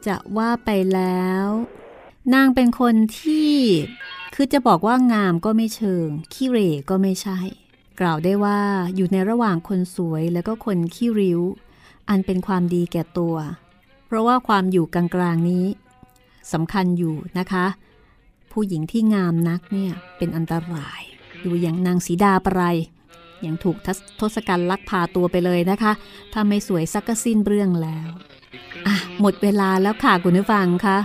[0.06, 1.46] จะว่าไปแล้ว
[2.34, 3.52] นางเป็นคนที่
[4.34, 7.38] คือจะบอกว่างามก็ไม่เชิง ขี้เร่ก็ไม่ใช่
[8.00, 8.60] กล่าวได้ว่า
[8.96, 11.40] อยู่ในระหว่างคนสวยแล้วก็คนขี้ริ้ว
[12.08, 13.36] อันเป็นความดีแก่ตัว
[14.06, 15.66] เพราะว่าความอยู่กลางๆนี้
[16.52, 17.66] สำคัญอยู่นะคะ
[18.52, 21.00] ผู้หญิงที่งามนักเนี่ยเป็นอันตราย
[21.44, 22.76] ดูอย่างนางสีดาปราย
[23.40, 23.76] อย่างถูก
[24.20, 25.92] ทศกัณฐ์ลักพาตัวไปเลยนะคะ
[26.32, 28.08] ถ้าไม่สวยสักก็สิ้นเรื่องแล้ว
[29.20, 30.98] หมดเวลาแล้วค่ะคุณผู้ฟังคะ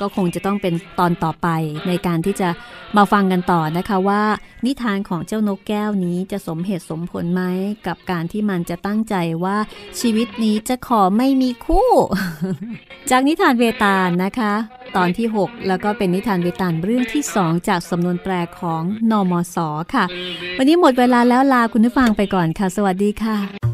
[0.00, 1.48] ก็คงจะต้องเป็นตอนต่อไป
[1.88, 2.48] ในการที่จะ
[2.96, 4.22] มาฟังกันต่อนะคะว่า
[4.66, 7.42] นิทานของเจ้านกแก้วนี้จะสมเหตุสมผลไหม
[7.86, 9.14] กับการที่มันจะตั้งใจ
[9.44, 9.56] ว่า
[10.00, 11.90] ชีวิตนี้จะขอไม่มีคู่
[13.10, 14.52] จากนิทานเวตาลนะคะ
[14.96, 19.56] ตอนที่ 6 แล้วก็เป็นนิทานเวตาลเรื่องที่ 2 จากสำนวนแปลของนอมศ
[19.94, 20.04] ค่ะ
[20.58, 23.73] วันนี้หมดเวลาแล้วลาคุณผู้ฟังไปก่อนค่ะ สวัสดีค่ะ